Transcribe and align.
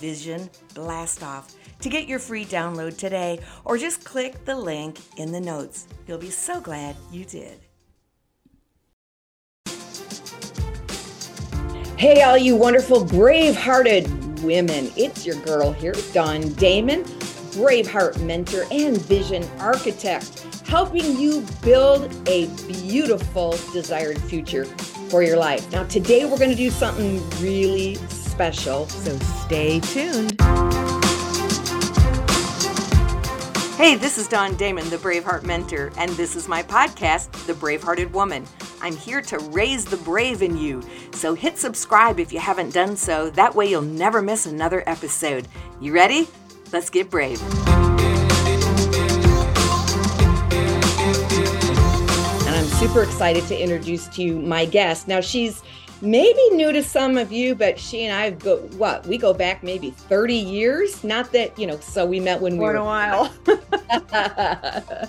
vision 0.00 0.48
blast 0.74 1.22
off 1.22 1.54
to 1.80 1.88
get 1.88 2.08
your 2.08 2.18
free 2.18 2.44
download 2.44 2.96
today, 2.96 3.40
or 3.64 3.78
just 3.78 4.04
click 4.04 4.44
the 4.44 4.56
link 4.56 4.98
in 5.16 5.30
the 5.30 5.40
notes. 5.40 5.86
You'll 6.06 6.18
be 6.18 6.30
so 6.30 6.60
glad 6.60 6.96
you 7.12 7.24
did. 7.24 7.60
Hey, 11.96 12.22
all 12.22 12.38
you 12.38 12.56
wonderful, 12.56 13.04
brave 13.04 13.56
hearted 13.56 14.08
women. 14.42 14.90
It's 14.96 15.26
your 15.26 15.36
girl 15.42 15.72
here, 15.72 15.94
Dawn 16.12 16.52
Damon, 16.54 17.02
Braveheart 17.54 18.20
mentor 18.20 18.66
and 18.70 18.96
vision 19.02 19.44
architect, 19.58 20.46
helping 20.66 21.18
you 21.18 21.44
build 21.62 22.12
a 22.28 22.46
beautiful, 22.66 23.58
desired 23.72 24.20
future 24.22 24.64
for 25.10 25.22
your 25.22 25.38
life. 25.38 25.70
Now, 25.72 25.84
today 25.84 26.24
we're 26.24 26.38
going 26.38 26.50
to 26.50 26.56
do 26.56 26.70
something 26.70 27.18
really 27.40 27.96
special, 28.38 28.86
so 28.86 29.18
stay 29.18 29.80
tuned. 29.80 30.40
Hey, 33.76 33.96
this 33.96 34.16
is 34.16 34.28
Dawn 34.28 34.54
Damon, 34.54 34.88
the 34.90 34.96
Braveheart 34.96 35.42
Mentor, 35.42 35.90
and 35.98 36.08
this 36.12 36.36
is 36.36 36.46
my 36.46 36.62
podcast, 36.62 37.32
The 37.46 37.54
Bravehearted 37.54 38.12
Woman. 38.12 38.44
I'm 38.80 38.94
here 38.94 39.20
to 39.22 39.40
raise 39.50 39.84
the 39.84 39.96
brave 39.96 40.42
in 40.42 40.56
you. 40.56 40.84
So 41.10 41.34
hit 41.34 41.58
subscribe 41.58 42.20
if 42.20 42.32
you 42.32 42.38
haven't 42.38 42.72
done 42.72 42.96
so. 42.96 43.28
That 43.30 43.56
way 43.56 43.66
you'll 43.66 43.82
never 43.82 44.22
miss 44.22 44.46
another 44.46 44.84
episode. 44.86 45.48
You 45.80 45.92
ready? 45.92 46.28
Let's 46.72 46.90
get 46.90 47.10
brave. 47.10 47.42
And 52.46 52.54
I'm 52.54 52.66
super 52.66 53.02
excited 53.02 53.48
to 53.48 53.60
introduce 53.60 54.06
to 54.10 54.22
you 54.22 54.38
my 54.40 54.64
guest. 54.64 55.08
Now, 55.08 55.20
she's 55.20 55.64
maybe 56.00 56.40
new 56.50 56.72
to 56.72 56.82
some 56.82 57.16
of 57.16 57.32
you, 57.32 57.54
but 57.54 57.78
she 57.78 58.04
and 58.04 58.16
I 58.16 58.30
go 58.30 58.58
what 58.76 59.06
we 59.06 59.18
go 59.18 59.32
back 59.32 59.62
maybe 59.62 59.90
30 59.90 60.34
years. 60.34 61.02
Not 61.04 61.32
that, 61.32 61.58
you 61.58 61.66
know, 61.66 61.78
so 61.80 62.06
we 62.06 62.20
met 62.20 62.40
when 62.40 62.58
we 62.58 62.64
were 62.64 62.70
in 62.72 62.76
a 62.76 62.84
while. 62.84 63.32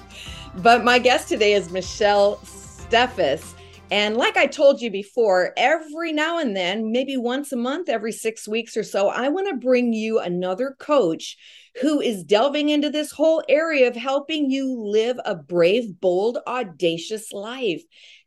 but 0.58 0.84
my 0.84 1.00
guest 1.00 1.30
today 1.30 1.54
is 1.54 1.72
Michelle 1.72 2.38
Steffes. 2.38 3.54
And 3.92 4.18
like 4.18 4.38
I 4.38 4.46
told 4.46 4.82
you 4.82 4.92
before, 4.92 5.52
every 5.58 6.12
now 6.12 6.38
and 6.38 6.56
then, 6.56 6.92
maybe 6.92 7.18
once 7.18 7.52
a 7.52 7.56
month, 7.56 7.90
every 7.90 8.12
six 8.12 8.48
weeks 8.48 8.78
or 8.78 8.84
so, 8.84 9.10
I 9.10 9.30
want 9.30 9.48
to 9.48 9.56
bring 9.56 9.94
you 9.94 10.20
another 10.20 10.76
coach 10.80 11.38
who 11.82 12.00
is 12.00 12.24
delving 12.24 12.70
into 12.70 12.92
this 12.92 13.12
whole 13.12 13.44
area 13.50 13.88
of 13.88 13.96
helping 13.96 14.52
you 14.52 14.80
live 14.80 15.20
a 15.26 15.34
brave, 15.36 16.00
bold, 16.00 16.38
audacious 16.46 17.34
life. 17.34 17.82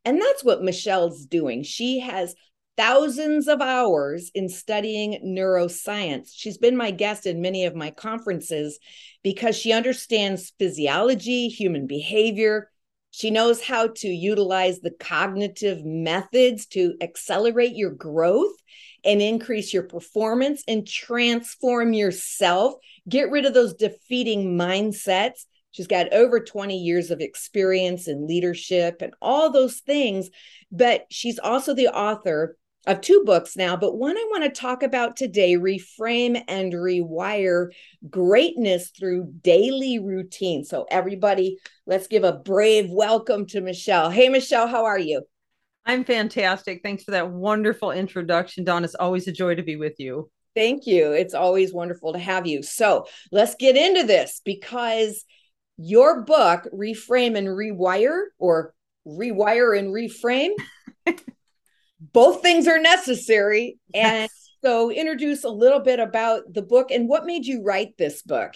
And 0.05 0.21
that's 0.21 0.43
what 0.43 0.65
Michelle's 0.65 1.27
doing. 1.27 1.63
She 1.63 2.01
has 2.01 2.35
thousands 2.77 3.49
of 3.49 3.61
hours 3.61 4.31
in 4.35 4.49
studying 4.49 5.21
neuroscience. 5.25 6.31
She's 6.35 6.59
been 6.59 6.77
my 6.77 6.91
guest 6.91 7.27
in 7.27 7.43
many 7.43 7.67
of 7.67 7.75
my 7.75 7.91
conferences 7.91 8.79
because 9.23 9.57
she 9.57 9.73
understands 9.73 10.53
physiology, 10.59 11.49
human 11.49 11.87
behavior. 11.87 12.71
She 13.11 13.31
knows 13.31 13.63
how 13.63 13.89
to 13.97 14.09
utilize 14.09 14.81
the 14.81 14.91
cognitive 14.99 15.85
methods 15.85 16.67
to 16.69 16.95
accelerate 17.03 17.77
your 17.77 17.91
growth 17.91 18.55
and 19.05 19.21
increase 19.21 19.73
your 19.75 19.83
performance 19.83 20.63
and 20.67 20.87
transform 20.87 21.93
yourself. 21.93 22.75
Get 23.09 23.31
rid 23.31 23.45
of 23.45 23.53
those 23.53 23.75
defeating 23.75 24.57
mindsets. 24.57 25.45
She's 25.73 25.87
got 25.87 26.13
over 26.13 26.41
20 26.41 26.77
years 26.77 27.11
of 27.11 27.21
experience 27.21 28.09
in 28.09 28.27
leadership 28.27 29.03
and 29.03 29.15
all 29.21 29.51
those 29.51 29.81
things. 29.81 30.31
But 30.71 31.07
she's 31.11 31.39
also 31.39 31.75
the 31.75 31.89
author 31.89 32.57
of 32.87 33.01
two 33.01 33.23
books 33.25 33.57
now, 33.57 33.77
but 33.77 33.97
one 33.97 34.17
I 34.17 34.27
want 34.31 34.43
to 34.45 34.61
talk 34.61 34.83
about 34.83 35.17
today 35.17 35.55
reframe 35.55 36.43
and 36.49 36.73
rewire 36.73 37.69
greatness 38.11 38.91
through 38.91 39.33
daily 39.41 39.99
routine. 40.01 40.65
So, 40.65 40.87
everybody, 40.91 41.59
let's 41.87 42.09
give 42.09 42.25
a 42.25 42.33
brave 42.33 42.91
welcome 42.91 43.47
to 43.49 43.61
Michelle. 43.61 44.11
Hey, 44.11 44.29
Michelle, 44.29 44.67
how 44.67 44.85
are 44.85 44.99
you? 44.99 45.23
I'm 45.87 46.05
fantastic. 46.05 46.81
Thanks 46.83 47.05
for 47.05 47.13
that 47.13 47.31
wonderful 47.31 47.93
introduction, 47.93 48.65
Dawn. 48.65 48.85
It's 48.85 48.95
always 48.97 49.29
a 49.29 49.33
joy 49.33 49.55
to 49.55 49.63
be 49.63 49.77
with 49.77 49.95
you. 49.99 50.31
Thank 50.55 50.87
you. 50.87 51.13
It's 51.13 51.35
always 51.35 51.73
wonderful 51.73 52.13
to 52.13 52.19
have 52.19 52.47
you. 52.47 52.63
So, 52.65 53.07
let's 53.31 53.55
get 53.55 53.77
into 53.77 54.05
this 54.05 54.41
because 54.45 55.25
your 55.77 56.23
book, 56.23 56.67
Reframe 56.75 57.37
and 57.37 57.47
Rewire, 57.47 58.25
or 58.39 58.75
Rewire 59.07 59.79
and 59.79 59.95
Reframe. 59.95 60.55
both 62.13 62.43
things 62.43 62.67
are 62.67 62.81
necessary. 62.81 63.79
And 63.95 64.29
so, 64.65 64.91
introduce 64.91 65.45
a 65.45 65.49
little 65.49 65.81
bit 65.81 66.01
about 66.01 66.53
the 66.53 66.63
book 66.63 66.91
and 66.91 67.09
what 67.09 67.27
made 67.27 67.47
you 67.47 67.63
write 67.63 67.97
this 67.99 68.23
book. 68.23 68.55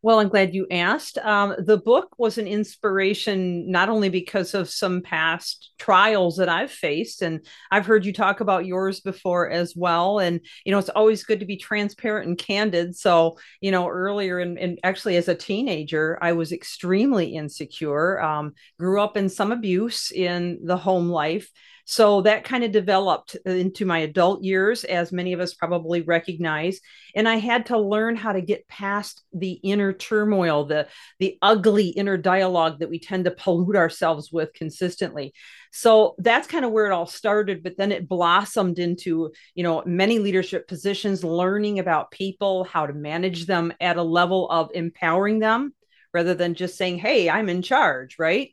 Well, 0.00 0.20
I'm 0.20 0.28
glad 0.28 0.54
you 0.54 0.68
asked. 0.70 1.18
Um, 1.18 1.56
the 1.58 1.76
book 1.76 2.14
was 2.18 2.38
an 2.38 2.46
inspiration 2.46 3.68
not 3.68 3.88
only 3.88 4.08
because 4.08 4.54
of 4.54 4.70
some 4.70 5.02
past 5.02 5.72
trials 5.76 6.36
that 6.36 6.48
I've 6.48 6.70
faced, 6.70 7.20
and 7.20 7.44
I've 7.72 7.84
heard 7.84 8.06
you 8.06 8.12
talk 8.12 8.38
about 8.38 8.64
yours 8.64 9.00
before 9.00 9.50
as 9.50 9.74
well. 9.74 10.20
And, 10.20 10.40
you 10.64 10.70
know, 10.70 10.78
it's 10.78 10.88
always 10.88 11.24
good 11.24 11.40
to 11.40 11.46
be 11.46 11.56
transparent 11.56 12.28
and 12.28 12.38
candid. 12.38 12.96
So, 12.96 13.38
you 13.60 13.72
know, 13.72 13.88
earlier 13.88 14.38
and, 14.38 14.56
and 14.56 14.78
actually 14.84 15.16
as 15.16 15.26
a 15.26 15.34
teenager, 15.34 16.16
I 16.22 16.32
was 16.32 16.52
extremely 16.52 17.34
insecure, 17.34 18.20
um, 18.22 18.54
grew 18.78 19.00
up 19.00 19.16
in 19.16 19.28
some 19.28 19.50
abuse 19.50 20.12
in 20.12 20.60
the 20.62 20.76
home 20.76 21.08
life 21.08 21.50
so 21.90 22.20
that 22.20 22.44
kind 22.44 22.64
of 22.64 22.70
developed 22.70 23.34
uh, 23.46 23.50
into 23.50 23.86
my 23.86 24.00
adult 24.00 24.42
years, 24.44 24.84
as 24.84 25.10
many 25.10 25.32
of 25.32 25.40
us 25.40 25.54
probably 25.54 26.02
recognize. 26.02 26.80
And 27.14 27.26
I 27.26 27.36
had 27.36 27.64
to 27.66 27.78
learn 27.78 28.14
how 28.14 28.32
to 28.32 28.42
get 28.42 28.68
past 28.68 29.22
the 29.32 29.52
inner 29.52 29.94
turmoil, 29.94 30.66
the, 30.66 30.88
the 31.18 31.38
ugly 31.40 31.88
inner 31.88 32.18
dialogue 32.18 32.80
that 32.80 32.90
we 32.90 32.98
tend 32.98 33.24
to 33.24 33.30
pollute 33.30 33.74
ourselves 33.74 34.30
with 34.30 34.52
consistently. 34.52 35.32
So 35.72 36.14
that's 36.18 36.46
kind 36.46 36.66
of 36.66 36.72
where 36.72 36.84
it 36.84 36.92
all 36.92 37.06
started. 37.06 37.62
But 37.62 37.78
then 37.78 37.90
it 37.90 38.06
blossomed 38.06 38.78
into, 38.78 39.32
you 39.54 39.62
know, 39.62 39.82
many 39.86 40.18
leadership 40.18 40.68
positions, 40.68 41.24
learning 41.24 41.78
about 41.78 42.10
people, 42.10 42.64
how 42.64 42.86
to 42.86 42.92
manage 42.92 43.46
them 43.46 43.72
at 43.80 43.96
a 43.96 44.02
level 44.02 44.46
of 44.50 44.70
empowering 44.74 45.38
them 45.38 45.72
rather 46.12 46.34
than 46.34 46.52
just 46.52 46.76
saying, 46.76 46.98
hey, 46.98 47.30
I'm 47.30 47.48
in 47.48 47.62
charge, 47.62 48.18
right? 48.18 48.50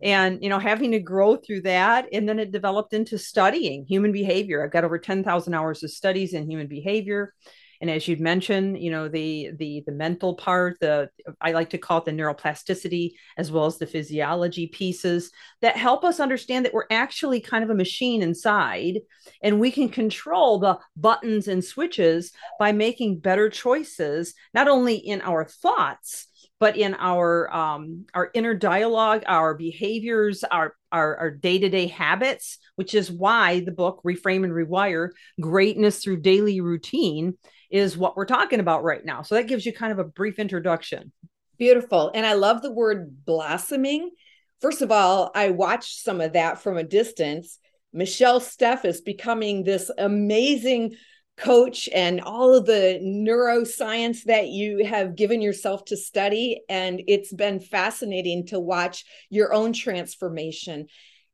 And 0.00 0.42
you 0.42 0.48
know 0.48 0.58
having 0.58 0.92
to 0.92 1.00
grow 1.00 1.36
through 1.36 1.62
that 1.62 2.06
and 2.12 2.28
then 2.28 2.38
it 2.38 2.52
developed 2.52 2.92
into 2.92 3.18
studying 3.18 3.84
human 3.86 4.12
behavior. 4.12 4.64
I've 4.64 4.72
got 4.72 4.84
over 4.84 4.98
10,000 4.98 5.54
hours 5.54 5.82
of 5.82 5.90
studies 5.90 6.34
in 6.34 6.48
human 6.48 6.68
behavior. 6.68 7.34
And 7.80 7.90
as 7.90 8.08
you'd 8.08 8.20
mentioned 8.20 8.80
you 8.80 8.90
know 8.90 9.08
the 9.08 9.50
the 9.56 9.84
the 9.86 9.92
mental 9.92 10.34
part 10.34 10.78
the 10.80 11.10
i 11.40 11.52
like 11.52 11.70
to 11.70 11.78
call 11.78 11.98
it 11.98 12.06
the 12.06 12.10
neuroplasticity 12.10 13.12
as 13.36 13.52
well 13.52 13.66
as 13.66 13.78
the 13.78 13.86
physiology 13.86 14.66
pieces 14.66 15.30
that 15.60 15.76
help 15.76 16.02
us 16.02 16.18
understand 16.18 16.64
that 16.64 16.74
we're 16.74 16.86
actually 16.90 17.40
kind 17.40 17.62
of 17.62 17.70
a 17.70 17.74
machine 17.74 18.20
inside 18.20 18.98
and 19.44 19.60
we 19.60 19.70
can 19.70 19.88
control 19.88 20.58
the 20.58 20.76
buttons 20.96 21.46
and 21.46 21.64
switches 21.64 22.32
by 22.58 22.72
making 22.72 23.20
better 23.20 23.48
choices 23.48 24.34
not 24.54 24.66
only 24.66 24.96
in 24.96 25.20
our 25.20 25.44
thoughts 25.44 26.27
but 26.60 26.76
in 26.76 26.94
our 26.98 27.54
um, 27.54 28.06
our 28.14 28.30
inner 28.34 28.54
dialogue, 28.54 29.22
our 29.26 29.54
behaviors, 29.54 30.44
our 30.44 30.74
our, 30.90 31.16
our 31.16 31.30
day-to-day 31.30 31.86
habits, 31.86 32.58
which 32.76 32.94
is 32.94 33.10
why 33.10 33.60
the 33.60 33.72
book 33.72 34.00
Reframe 34.04 34.44
and 34.44 34.52
Rewire 34.52 35.10
Greatness 35.40 36.02
Through 36.02 36.20
Daily 36.20 36.60
Routine 36.60 37.36
is 37.70 37.98
what 37.98 38.16
we're 38.16 38.24
talking 38.24 38.60
about 38.60 38.82
right 38.82 39.04
now. 39.04 39.20
So 39.22 39.34
that 39.34 39.48
gives 39.48 39.66
you 39.66 39.72
kind 39.74 39.92
of 39.92 39.98
a 39.98 40.04
brief 40.04 40.38
introduction. 40.38 41.12
Beautiful. 41.58 42.10
And 42.14 42.24
I 42.24 42.32
love 42.34 42.62
the 42.62 42.72
word 42.72 43.26
blossoming. 43.26 44.10
First 44.62 44.80
of 44.80 44.90
all, 44.90 45.30
I 45.34 45.50
watched 45.50 46.02
some 46.02 46.20
of 46.22 46.32
that 46.32 46.62
from 46.62 46.78
a 46.78 46.84
distance 46.84 47.58
Michelle 47.92 48.40
Steffes 48.40 49.04
becoming 49.04 49.64
this 49.64 49.90
amazing 49.98 50.94
coach 51.38 51.88
and 51.94 52.20
all 52.20 52.54
of 52.54 52.66
the 52.66 53.00
neuroscience 53.02 54.24
that 54.24 54.48
you 54.48 54.84
have 54.84 55.16
given 55.16 55.40
yourself 55.40 55.84
to 55.86 55.96
study. 55.96 56.60
And 56.68 57.02
it's 57.06 57.32
been 57.32 57.60
fascinating 57.60 58.46
to 58.46 58.58
watch 58.58 59.04
your 59.30 59.52
own 59.52 59.72
transformation. 59.72 60.86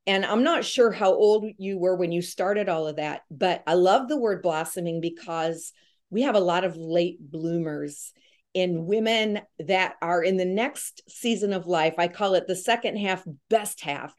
And 0.07 0.25
I'm 0.25 0.43
not 0.43 0.65
sure 0.65 0.93
how 0.93 1.13
old 1.13 1.47
you 1.57 1.79
were 1.79 1.97
when 1.97 2.13
you 2.13 2.21
started 2.21 2.69
all 2.69 2.87
of 2.87 2.97
that, 2.97 3.23
but 3.31 3.63
I 3.67 3.75
love 3.75 4.09
the 4.09 4.19
word 4.19 4.43
blossoming 4.43 5.01
because 5.01 5.73
we 6.11 6.23
have 6.23 6.35
a 6.35 6.41
lot 6.41 6.65
of 6.65 6.77
late 6.77 7.19
bloomers 7.21 8.13
in 8.53 8.87
women 8.87 9.41
that 9.59 9.95
are 10.01 10.23
in 10.23 10.37
the 10.37 10.45
next 10.45 11.03
season 11.09 11.53
of 11.53 11.67
life. 11.67 11.95
I 11.99 12.09
call 12.09 12.35
it 12.35 12.47
the 12.47 12.55
second 12.55 12.99
half, 12.99 13.25
best 13.51 13.81
half. 13.81 14.15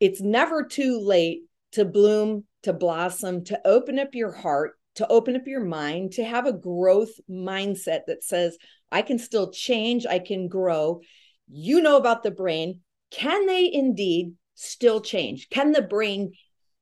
It's 0.00 0.20
never 0.20 0.64
too 0.64 1.00
late 1.00 1.42
to 1.72 1.84
bloom, 1.84 2.44
to 2.64 2.72
blossom, 2.72 3.44
to 3.44 3.60
open 3.64 3.98
up 3.98 4.14
your 4.14 4.32
heart, 4.32 4.72
to 4.98 5.08
open 5.08 5.36
up 5.36 5.46
your 5.46 5.64
mind, 5.64 6.12
to 6.12 6.24
have 6.24 6.46
a 6.46 6.52
growth 6.52 7.12
mindset 7.30 8.00
that 8.06 8.22
says, 8.22 8.58
I 8.90 9.02
can 9.02 9.18
still 9.18 9.50
change, 9.50 10.06
I 10.06 10.18
can 10.18 10.48
grow. 10.48 11.00
You 11.48 11.80
know 11.80 11.96
about 11.96 12.22
the 12.22 12.30
brain. 12.30 12.80
Can 13.10 13.46
they 13.46 13.72
indeed 13.72 14.34
still 14.54 15.00
change? 15.00 15.48
Can 15.50 15.72
the 15.72 15.82
brain 15.82 16.32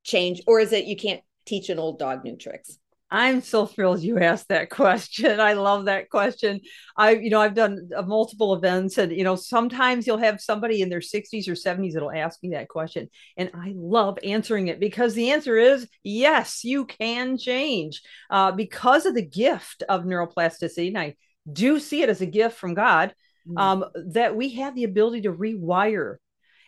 change, 0.03 0.41
or 0.47 0.61
is 0.61 0.73
it 0.73 0.87
you 0.87 0.97
can't 0.97 1.21
teach 1.45 1.69
an 1.69 1.79
old 1.79 1.99
dog 1.99 2.25
new 2.25 2.37
tricks? 2.37 2.79
I'm 3.11 3.41
so 3.41 3.67
thrilled 3.67 4.03
you 4.03 4.19
asked 4.19 4.49
that 4.49 4.71
question. 4.71 5.39
I 5.41 5.53
love 5.53 5.85
that 5.85 6.11
question. 6.11 6.61
I, 6.97 7.13
you 7.13 7.31
know, 7.31 7.41
I've 7.41 7.55
done 7.55 7.91
uh, 7.95 8.03
multiple 8.03 8.55
events, 8.55 8.99
and 8.99 9.13
you 9.13 9.25
know, 9.25 9.37
sometimes 9.37 10.07
you'll 10.07 10.19
have 10.19 10.41
somebody 10.41 10.83
in 10.83 10.89
their 10.89 11.01
60s 11.01 11.49
or 11.49 11.53
70s 11.53 11.93
that'll 11.93 12.11
ask 12.11 12.43
me 12.43 12.51
that 12.51 12.69
question, 12.69 13.09
and 13.37 13.51
I 13.55 13.73
love 13.77 14.19
answering 14.25 14.69
it 14.69 14.81
because 14.81 15.15
the 15.15 15.31
answer 15.31 15.57
is 15.57 15.89
yes, 16.03 16.65
you 16.65 16.87
can 16.87 17.39
change 17.39 18.03
uh, 18.31 18.53
because 18.53 19.07
of 19.07 19.15
the 19.15 19.27
gift 19.27 19.83
of 19.89 20.05
neuroplasticity. 20.05 20.89
And 20.89 20.99
I 20.99 21.15
do 21.51 21.79
see 21.79 22.03
it 22.03 22.09
as 22.09 22.21
a 22.21 22.27
gift 22.27 22.57
from 22.59 22.75
God 22.75 23.15
mm. 23.49 23.61
um, 23.61 23.85
that 24.13 24.37
we 24.37 24.51
have 24.55 24.75
the 24.75 24.85
ability 24.85 25.23
to 25.23 25.33
rewire 25.33 26.17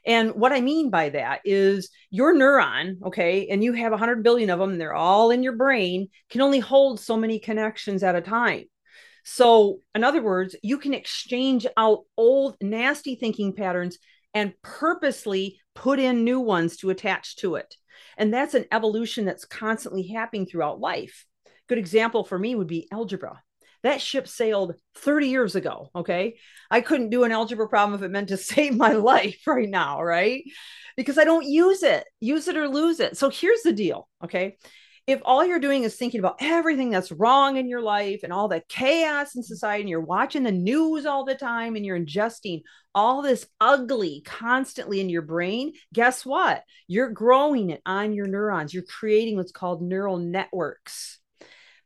and 0.09 0.31
what 0.31 0.53
I 0.53 0.63
mean 0.63 0.89
by 0.89 1.11
that 1.11 1.43
is 1.45 1.91
your 2.09 2.35
neuron, 2.35 2.97
okay, 3.05 3.47
and 3.49 3.63
you 3.63 3.75
have 3.75 3.93
100 3.93 4.25
billion 4.25 4.49
of 4.49 4.59
them, 4.59 4.79
they're 4.79 4.95
all 4.95 5.31
in 5.31 5.43
your 5.43 5.55
brain, 5.55 6.09
can 6.31 6.41
only 6.41 6.61
hold 6.61 6.99
so 6.99 7.19
many 7.19 7.39
connections 7.39 8.03
at 8.03 8.17
a 8.17 8.23
time. 8.23 8.65
So, 9.23 9.81
in 9.95 10.05
other 10.05 10.23
words, 10.23 10.57
you 10.63 10.79
can 10.79 10.95
exchange 10.95 11.67
out 11.77 12.05
old, 12.17 12.57
nasty 12.63 13.17
thinking 13.17 13.53
patterns 13.53 13.99
and 14.33 14.55
purposely 14.63 15.61
put 15.75 15.99
in 15.99 16.25
new 16.25 16.41
ones 16.41 16.79
to 16.79 16.89
attach 16.89 17.37
to 17.37 17.57
it. 17.57 17.77
And 18.17 18.33
that's 18.33 18.55
an 18.55 18.65
evolution 18.73 19.27
that's 19.27 19.45
constantly 19.45 20.09
happening 20.09 20.47
throughout 20.47 20.81
life. 20.81 21.27
Good 21.69 21.77
example 21.77 22.25
for 22.25 22.39
me 22.39 22.55
would 22.55 22.67
be 22.67 22.89
algebra. 22.91 23.43
That 23.83 24.01
ship 24.01 24.29
sailed 24.29 24.75
30 24.97 25.29
years 25.29 25.55
ago. 25.55 25.91
Okay. 25.95 26.37
I 26.71 26.81
couldn't 26.81 27.11
do 27.11 27.25
an 27.25 27.33
algebra 27.33 27.69
problem 27.69 27.99
if 27.99 28.05
it 28.05 28.11
meant 28.11 28.29
to 28.29 28.37
save 28.37 28.77
my 28.77 28.93
life 28.93 29.41
right 29.47 29.69
now. 29.69 30.03
Right. 30.03 30.45
Because 30.97 31.19
I 31.19 31.25
don't 31.25 31.47
use 31.47 31.83
it, 31.83 32.05
use 32.21 32.49
it 32.49 32.57
or 32.57 32.69
lose 32.69 32.99
it. 33.01 33.17
So 33.17 33.31
here's 33.31 33.63
the 33.63 33.73
deal. 33.73 34.09
Okay. 34.25 34.57
If 35.07 35.23
all 35.25 35.43
you're 35.43 35.59
doing 35.59 35.85
is 35.85 35.97
thinking 35.97 36.21
about 36.21 36.37
everything 36.41 36.91
that's 36.91 37.11
wrong 37.11 37.57
in 37.57 37.67
your 37.67 37.81
life 37.81 38.21
and 38.25 38.33
all 38.33 38.47
the 38.47 38.63
chaos 38.69 39.37
in 39.37 39.43
society, 39.43 39.81
and 39.81 39.89
you're 39.89 40.03
watching 40.03 40.43
the 40.43 40.53
news 40.53 41.07
all 41.07 41.25
the 41.25 41.35
time 41.35 41.77
and 41.77 41.87
you're 41.87 41.99
ingesting 41.99 42.61
all 42.95 43.23
this 43.23 43.47
ugly 43.59 44.23
constantly 44.27 45.01
in 45.01 45.09
your 45.09 45.23
brain, 45.23 45.73
guess 45.95 46.27
what? 46.27 46.63
You're 46.89 47.09
growing 47.09 47.71
it 47.71 47.81
on 47.87 48.13
your 48.13 48.27
neurons. 48.27 48.75
You're 48.75 48.83
creating 48.83 49.37
what's 49.37 49.51
called 49.51 49.81
neural 49.81 50.19
networks 50.19 51.19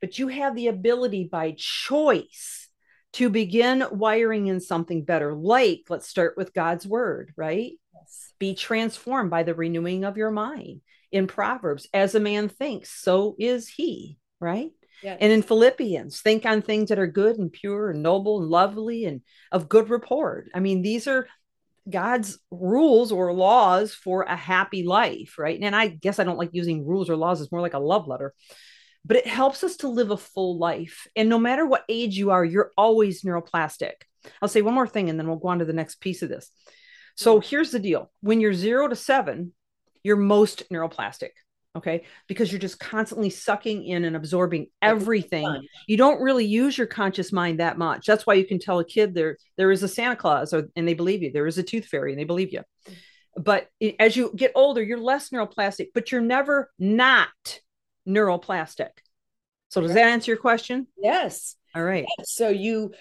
but 0.03 0.19
you 0.19 0.29
have 0.29 0.57
the 0.57 0.67
ability 0.67 1.29
by 1.31 1.55
choice 1.57 2.69
to 3.15 3.31
begin 3.31 3.85
wiring 3.93 4.49
in 4.49 4.59
something 4.59 5.05
better. 5.05 5.33
Like, 5.33 5.83
let's 5.89 6.09
start 6.09 6.35
with 6.37 6.53
God's 6.53 6.87
word, 6.87 7.33
right? 7.37 7.73
Yes. 7.95 8.33
Be 8.41 8.55
transformed 8.55 9.31
by 9.31 9.45
the 9.45 9.55
renewing 9.55 10.05
of 10.05 10.17
your 10.17 10.33
mind. 10.33 10.81
In 11.13 11.29
Proverbs, 11.29 11.87
as 11.95 12.15
a 12.15 12.21
man 12.21 12.49
thinks, 12.49 12.91
so 12.91 13.37
is 13.39 13.69
he, 13.69 14.19
right? 14.41 14.71
Yes. 15.05 15.19
And 15.21 15.33
in 15.33 15.43
Philippians, 15.43 16.21
think 16.21 16.47
on 16.47 16.63
things 16.63 16.89
that 16.89 16.99
are 16.99 17.07
good 17.07 17.39
and 17.39 17.53
pure 17.53 17.91
and 17.91 18.03
noble 18.03 18.41
and 18.41 18.51
lovely 18.51 19.05
and 19.05 19.21
of 19.53 19.69
good 19.69 19.89
report. 19.89 20.49
I 20.55 20.61
mean, 20.61 20.83
these 20.83 21.07
are 21.07 21.29
God's 21.89 22.39
rules 22.51 23.13
or 23.13 23.33
laws 23.33 23.95
for 23.95 24.23
a 24.23 24.37
happy 24.37 24.85
life, 24.85 25.39
right? 25.39 25.61
And 25.61 25.77
I 25.77 25.89
guess 25.89 26.19
I 26.19 26.25
don't 26.25 26.39
like 26.39 26.51
using 26.53 26.87
rules 26.87 27.11
or 27.11 27.17
laws, 27.17 27.41
it's 27.41 27.53
more 27.53 27.61
like 27.61 27.75
a 27.75 27.79
love 27.79 28.09
letter 28.09 28.35
but 29.05 29.17
it 29.17 29.27
helps 29.27 29.65
us 29.65 29.77
to 29.79 29.89
live 29.89 30.11
a 30.11 30.17
full 30.17 30.59
life. 30.59 31.07
And 31.17 31.29
no 31.29 31.39
matter 31.39 31.67
what 31.67 31.85
age 31.89 32.17
you 32.17 32.31
are, 32.31 32.45
you're 32.45 32.71
always 32.77 33.23
neuroplastic. 33.23 33.93
I'll 34.41 34.49
say 34.49 34.63
one 34.63 34.75
more 34.75 34.87
thing 34.87 35.11
and 35.11 35.19
then 35.19 35.27
we'll 35.27 35.39
go 35.39 35.49
on 35.49 35.59
to 35.59 35.65
the 35.65 35.73
next 35.73 36.01
piece 36.01 36.23
of 36.23 36.29
this. 36.29 36.51
So 37.17 37.39
mm-hmm. 37.39 37.49
here's 37.49 37.71
the 37.73 37.81
deal 37.81 38.11
when 38.21 38.41
you're 38.41 38.55
zero 38.55 38.89
to 38.89 38.97
seven, 38.97 39.53
you're 40.03 40.17
most 40.17 40.69
neuroplastic. 40.71 41.31
Okay. 41.75 42.05
Because 42.29 42.53
you're 42.53 42.61
just 42.61 42.79
constantly 42.79 43.31
sucking 43.31 43.85
in 43.85 44.05
and 44.05 44.15
absorbing 44.15 44.67
everything. 44.83 45.67
You 45.89 45.97
don't 45.97 46.21
really 46.21 46.45
use 46.45 46.77
your 46.77 46.87
conscious 46.87 47.33
mind 47.33 47.61
that 47.61 47.79
much. 47.79 48.05
That's 48.07 48.27
why 48.27 48.35
you 48.35 48.45
can 48.45 48.59
tell 48.59 48.79
a 48.79 48.85
kid 48.85 49.15
there, 49.15 49.39
there 49.57 49.71
is 49.71 49.83
a 49.83 49.89
Santa 49.89 50.17
Claus 50.17 50.53
or, 50.53 50.69
and 50.77 50.87
they 50.87 50.93
believe 50.93 51.23
you. 51.23 51.33
There 51.33 51.47
is 51.47 51.57
a 51.57 51.63
tooth 51.63 51.87
fairy 51.87 52.13
and 52.13 52.21
they 52.21 52.25
believe 52.25 52.53
you. 52.53 52.61
Mm. 52.89 52.95
But 53.37 53.69
as 53.99 54.17
you 54.17 54.33
get 54.37 54.53
older, 54.55 54.83
you're 54.83 55.01
less 55.01 55.31
neuroplastic, 55.31 55.89
but 55.95 56.13
you're 56.13 56.21
never 56.21 56.71
not 56.79 57.61
neuroplastic. 58.07 58.91
So 59.69 59.81
does 59.81 59.95
that 59.95 60.09
answer 60.09 60.33
your 60.33 60.39
question? 60.39 60.87
Yes. 60.99 61.57
All 61.75 61.83
right. 61.83 62.05
So 62.25 62.51
you 62.51 62.93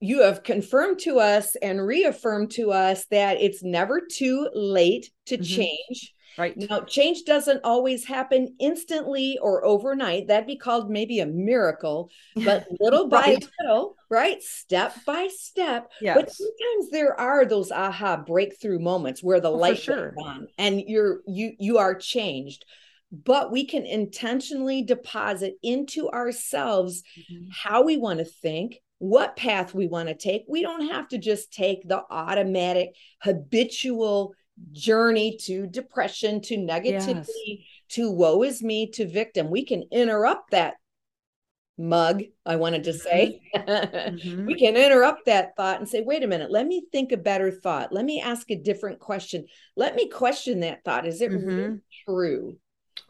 you 0.00 0.22
have 0.22 0.42
confirmed 0.42 1.00
to 1.00 1.18
us 1.18 1.54
and 1.56 1.86
reaffirmed 1.86 2.52
to 2.52 2.72
us 2.72 3.04
that 3.10 3.40
it's 3.40 3.62
never 3.62 4.00
too 4.00 4.48
late 4.54 5.10
to 5.26 5.36
mm-hmm. 5.36 5.44
change. 5.44 6.14
Right. 6.36 6.56
Now, 6.56 6.80
change 6.80 7.22
doesn't 7.24 7.60
always 7.62 8.04
happen 8.04 8.56
instantly 8.58 9.38
or 9.40 9.64
overnight. 9.64 10.26
That'd 10.26 10.48
be 10.48 10.56
called 10.56 10.90
maybe 10.90 11.20
a 11.20 11.26
miracle, 11.26 12.10
but 12.34 12.66
little 12.80 13.08
right. 13.08 13.40
by 13.40 13.46
little, 13.60 13.94
right? 14.10 14.42
Step 14.42 14.96
by 15.06 15.28
step. 15.30 15.92
Yes. 16.00 16.16
But 16.16 16.32
sometimes 16.32 16.90
there 16.90 17.18
are 17.20 17.44
those 17.44 17.70
aha 17.70 18.16
breakthrough 18.16 18.80
moments 18.80 19.22
where 19.22 19.40
the 19.40 19.50
oh, 19.50 19.56
light 19.56 19.78
sure. 19.78 20.14
on 20.18 20.48
and 20.58 20.80
you're 20.80 21.20
you 21.26 21.52
you 21.58 21.78
are 21.78 21.94
changed 21.94 22.64
but 23.24 23.52
we 23.52 23.64
can 23.64 23.86
intentionally 23.86 24.82
deposit 24.82 25.54
into 25.62 26.08
ourselves 26.10 27.02
mm-hmm. 27.18 27.48
how 27.50 27.82
we 27.82 27.96
want 27.96 28.18
to 28.18 28.24
think, 28.24 28.80
what 28.98 29.36
path 29.36 29.74
we 29.74 29.86
want 29.86 30.08
to 30.08 30.14
take. 30.14 30.44
We 30.48 30.62
don't 30.62 30.88
have 30.88 31.08
to 31.08 31.18
just 31.18 31.52
take 31.52 31.86
the 31.86 32.02
automatic, 32.10 32.90
habitual 33.20 34.34
journey 34.72 35.36
to 35.42 35.66
depression, 35.66 36.40
to 36.42 36.56
negativity, 36.56 37.26
yes. 37.46 37.66
to 37.90 38.10
woe 38.10 38.42
is 38.42 38.62
me, 38.62 38.90
to 38.92 39.06
victim. 39.06 39.50
We 39.50 39.64
can 39.64 39.84
interrupt 39.90 40.52
that 40.52 40.74
mug, 41.76 42.22
I 42.46 42.56
wanted 42.56 42.84
to 42.84 42.92
say. 42.92 43.40
Mm-hmm. 43.54 44.46
we 44.46 44.54
can 44.54 44.76
interrupt 44.76 45.26
that 45.26 45.56
thought 45.56 45.78
and 45.78 45.88
say, 45.88 46.02
wait 46.02 46.22
a 46.22 46.26
minute, 46.26 46.50
let 46.50 46.66
me 46.66 46.84
think 46.92 47.12
a 47.12 47.16
better 47.16 47.50
thought. 47.50 47.92
Let 47.92 48.04
me 48.04 48.20
ask 48.20 48.50
a 48.50 48.56
different 48.56 48.98
question. 48.98 49.46
Let 49.76 49.96
me 49.96 50.08
question 50.08 50.60
that 50.60 50.84
thought. 50.84 51.06
Is 51.06 51.20
it 51.20 51.30
mm-hmm. 51.30 51.46
really 51.46 51.80
true? 52.04 52.58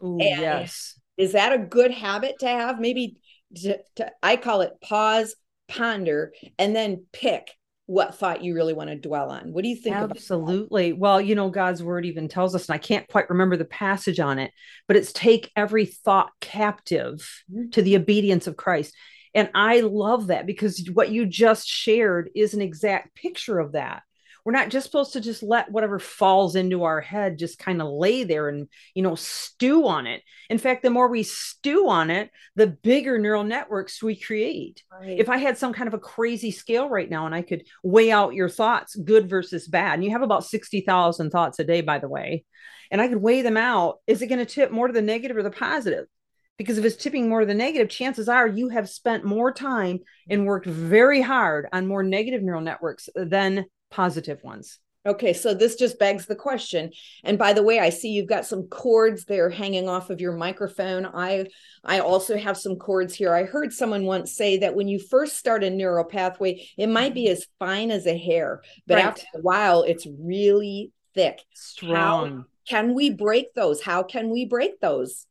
Ooh, 0.03 0.17
yes. 0.19 0.99
Is 1.17 1.33
that 1.33 1.53
a 1.53 1.57
good 1.57 1.91
habit 1.91 2.35
to 2.39 2.47
have? 2.47 2.79
Maybe 2.79 3.17
to, 3.57 3.77
to, 3.95 4.11
I 4.21 4.35
call 4.35 4.61
it 4.61 4.73
pause, 4.81 5.35
ponder, 5.67 6.33
and 6.59 6.75
then 6.75 7.05
pick 7.13 7.51
what 7.87 8.15
thought 8.15 8.43
you 8.43 8.55
really 8.55 8.73
want 8.73 8.89
to 8.89 8.95
dwell 8.95 9.29
on. 9.29 9.53
What 9.53 9.63
do 9.63 9.69
you 9.69 9.75
think? 9.75 9.95
Absolutely. 9.95 10.93
Well, 10.93 11.21
you 11.21 11.35
know, 11.35 11.49
God's 11.49 11.83
word 11.83 12.05
even 12.05 12.27
tells 12.27 12.55
us, 12.55 12.67
and 12.67 12.73
I 12.73 12.79
can't 12.79 13.07
quite 13.07 13.29
remember 13.29 13.57
the 13.57 13.65
passage 13.65 14.19
on 14.19 14.39
it, 14.39 14.51
but 14.87 14.97
it's 14.97 15.13
take 15.13 15.51
every 15.55 15.85
thought 15.85 16.31
captive 16.41 17.43
mm-hmm. 17.51 17.69
to 17.69 17.81
the 17.81 17.95
obedience 17.95 18.47
of 18.47 18.57
Christ. 18.57 18.95
And 19.35 19.49
I 19.53 19.81
love 19.81 20.27
that 20.27 20.47
because 20.47 20.89
what 20.93 21.11
you 21.11 21.25
just 21.25 21.67
shared 21.67 22.29
is 22.33 22.53
an 22.53 22.61
exact 22.61 23.15
picture 23.15 23.59
of 23.59 23.73
that 23.73 24.01
we're 24.45 24.51
not 24.51 24.69
just 24.69 24.85
supposed 24.85 25.13
to 25.13 25.21
just 25.21 25.41
let 25.41 25.71
whatever 25.71 25.97
falls 25.99 26.55
into 26.55 26.83
our 26.83 27.01
head 27.01 27.39
just 27.39 27.57
kind 27.57 27.81
of 27.81 27.89
lay 27.89 28.23
there 28.23 28.47
and 28.47 28.69
you 28.93 29.01
know 29.01 29.15
stew 29.15 29.87
on 29.87 30.07
it. 30.07 30.21
In 30.49 30.59
fact 30.59 30.83
the 30.83 30.91
more 30.91 31.09
we 31.09 31.23
stew 31.23 31.89
on 31.89 32.09
it 32.09 32.29
the 32.55 32.67
bigger 32.67 33.17
neural 33.17 33.43
networks 33.43 34.01
we 34.01 34.15
create. 34.15 34.83
Right. 34.91 35.19
if 35.19 35.29
i 35.29 35.37
had 35.37 35.57
some 35.57 35.73
kind 35.73 35.87
of 35.87 35.93
a 35.93 35.99
crazy 35.99 36.51
scale 36.51 36.87
right 36.87 37.09
now 37.09 37.25
and 37.25 37.33
i 37.33 37.41
could 37.41 37.65
weigh 37.83 38.11
out 38.11 38.35
your 38.35 38.49
thoughts 38.49 38.95
good 38.95 39.29
versus 39.29 39.67
bad 39.67 39.95
and 39.95 40.03
you 40.03 40.11
have 40.11 40.21
about 40.21 40.45
60,000 40.45 41.29
thoughts 41.29 41.59
a 41.59 41.63
day 41.63 41.81
by 41.81 41.99
the 41.99 42.07
way 42.07 42.45
and 42.91 43.01
i 43.01 43.07
could 43.07 43.21
weigh 43.21 43.41
them 43.41 43.57
out 43.57 43.99
is 44.07 44.21
it 44.21 44.27
going 44.27 44.39
to 44.39 44.45
tip 44.45 44.71
more 44.71 44.87
to 44.87 44.93
the 44.93 45.01
negative 45.01 45.37
or 45.37 45.43
the 45.43 45.51
positive? 45.51 46.05
Because 46.57 46.77
if 46.77 46.85
it's 46.85 46.95
tipping 46.95 47.27
more 47.27 47.41
to 47.41 47.45
the 47.45 47.53
negative 47.53 47.89
chances 47.89 48.29
are 48.29 48.47
you 48.47 48.69
have 48.69 48.89
spent 48.89 49.25
more 49.25 49.51
time 49.51 49.99
and 50.29 50.45
worked 50.45 50.65
very 50.65 51.21
hard 51.21 51.67
on 51.73 51.87
more 51.87 52.03
negative 52.03 52.41
neural 52.41 52.61
networks 52.61 53.09
than 53.13 53.65
positive 53.95 54.43
ones. 54.43 54.79
Okay, 55.07 55.33
so 55.33 55.53
this 55.53 55.75
just 55.75 55.99
begs 55.99 56.25
the 56.25 56.35
question. 56.35 56.89
And 57.23 57.37
by 57.37 57.53
the 57.53 57.61
way, 57.61 57.79
I 57.79 57.89
see 57.91 58.09
you've 58.09 58.27
got 58.27 58.45
some 58.45 58.63
cords 58.63 59.25
there 59.25 59.51
hanging 59.51 59.87
off 59.87 60.09
of 60.09 60.19
your 60.19 60.35
microphone. 60.35 61.05
I 61.05 61.45
I 61.83 61.99
also 61.99 62.35
have 62.37 62.57
some 62.57 62.77
cords 62.77 63.13
here. 63.13 63.33
I 63.33 63.43
heard 63.43 63.71
someone 63.71 64.05
once 64.05 64.35
say 64.35 64.57
that 64.57 64.75
when 64.75 64.87
you 64.87 64.97
first 64.97 65.37
start 65.37 65.63
a 65.63 65.69
neural 65.69 66.05
pathway, 66.05 66.67
it 66.75 66.87
might 66.87 67.13
be 67.13 67.29
as 67.29 67.45
fine 67.59 67.91
as 67.91 68.07
a 68.07 68.17
hair, 68.17 68.63
but 68.87 68.95
right. 68.95 69.05
after 69.05 69.25
a 69.35 69.41
while 69.41 69.83
it's 69.83 70.07
really 70.19 70.91
thick. 71.13 71.39
Strong. 71.53 72.37
How 72.37 72.45
can 72.67 72.95
we 72.95 73.11
break 73.11 73.53
those? 73.53 73.83
How 73.83 74.01
can 74.01 74.31
we 74.31 74.45
break 74.45 74.79
those? 74.81 75.27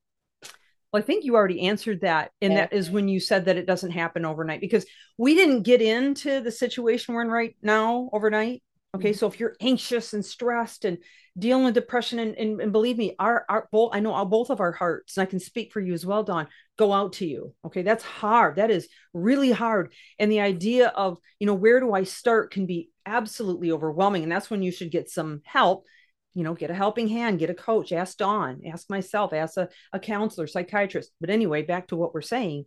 Well, 0.95 1.03
I 1.03 1.07
think 1.07 1.25
you 1.25 1.35
already 1.35 1.63
answered 1.63 2.03
that. 2.03 2.31
And 2.41 2.53
yeah. 2.53 2.61
that 2.61 2.73
is 2.73 2.89
when 2.89 3.09
you 3.09 3.19
said 3.19 3.47
that 3.47 3.57
it 3.57 3.67
doesn't 3.67 3.91
happen 3.91 4.25
overnight 4.25 4.61
because 4.61 4.87
we 5.19 5.35
didn't 5.35 5.65
get 5.65 5.83
into 5.83 6.41
the 6.41 6.53
situation 6.53 7.15
we're 7.15 7.23
in 7.23 7.29
right 7.29 7.57
now 7.61 8.09
overnight. 8.13 8.63
Okay. 8.95 9.11
Mm-hmm. 9.11 9.19
So 9.19 9.27
if 9.27 9.41
you're 9.41 9.57
anxious 9.61 10.13
and 10.13 10.25
stressed 10.25 10.85
and 10.85 10.99
dealing 11.37 11.65
with 11.65 11.75
depression, 11.75 12.21
and, 12.21 12.37
and, 12.37 12.61
and 12.61 12.71
believe 12.71 12.97
me, 12.97 13.17
our, 13.19 13.45
our 13.49 13.69
both, 13.73 13.91
I 13.93 13.99
know 13.99 14.13
our, 14.13 14.25
both 14.25 14.51
of 14.51 14.61
our 14.61 14.71
hearts, 14.71 15.17
and 15.17 15.23
I 15.27 15.29
can 15.29 15.41
speak 15.41 15.73
for 15.73 15.81
you 15.81 15.95
as 15.95 16.07
well, 16.07 16.23
Dawn, 16.23 16.47
go 16.77 16.93
out 16.93 17.15
to 17.15 17.27
you. 17.27 17.53
Okay. 17.67 17.83
That's 17.83 18.05
hard. 18.05 18.55
That 18.55 18.71
is 18.71 18.87
really 19.13 19.51
hard. 19.51 19.93
And 20.21 20.31
the 20.31 20.43
idea 20.43 20.91
of, 20.91 21.19
you 21.41 21.49
know, 21.49 21.55
where 21.55 21.81
do 21.81 21.93
I 21.93 22.05
start 22.05 22.53
can 22.53 22.67
be 22.67 22.91
absolutely 23.05 23.73
overwhelming. 23.73 24.23
And 24.23 24.31
that's 24.31 24.49
when 24.49 24.63
you 24.63 24.71
should 24.71 24.93
get 24.93 25.11
some 25.11 25.43
help 25.45 25.87
you 26.35 26.43
know, 26.43 26.55
get 26.55 26.71
a 26.71 26.75
helping 26.75 27.09
hand, 27.09 27.38
get 27.38 27.50
a 27.50 27.55
coach, 27.55 27.93
ask 27.93 28.17
Dawn, 28.19 28.62
ask 28.67 28.91
myself, 28.91 29.33
ask 29.33 29.57
a, 29.57 29.69
a 29.93 30.00
counselor, 30.00 30.47
psychiatrist. 30.47 31.11
But 31.21 31.31
anyway, 31.31 31.62
back 31.62 31.88
to 31.88 31.97
what 31.97 32.12
we're 32.12 32.23
saying 32.23 32.64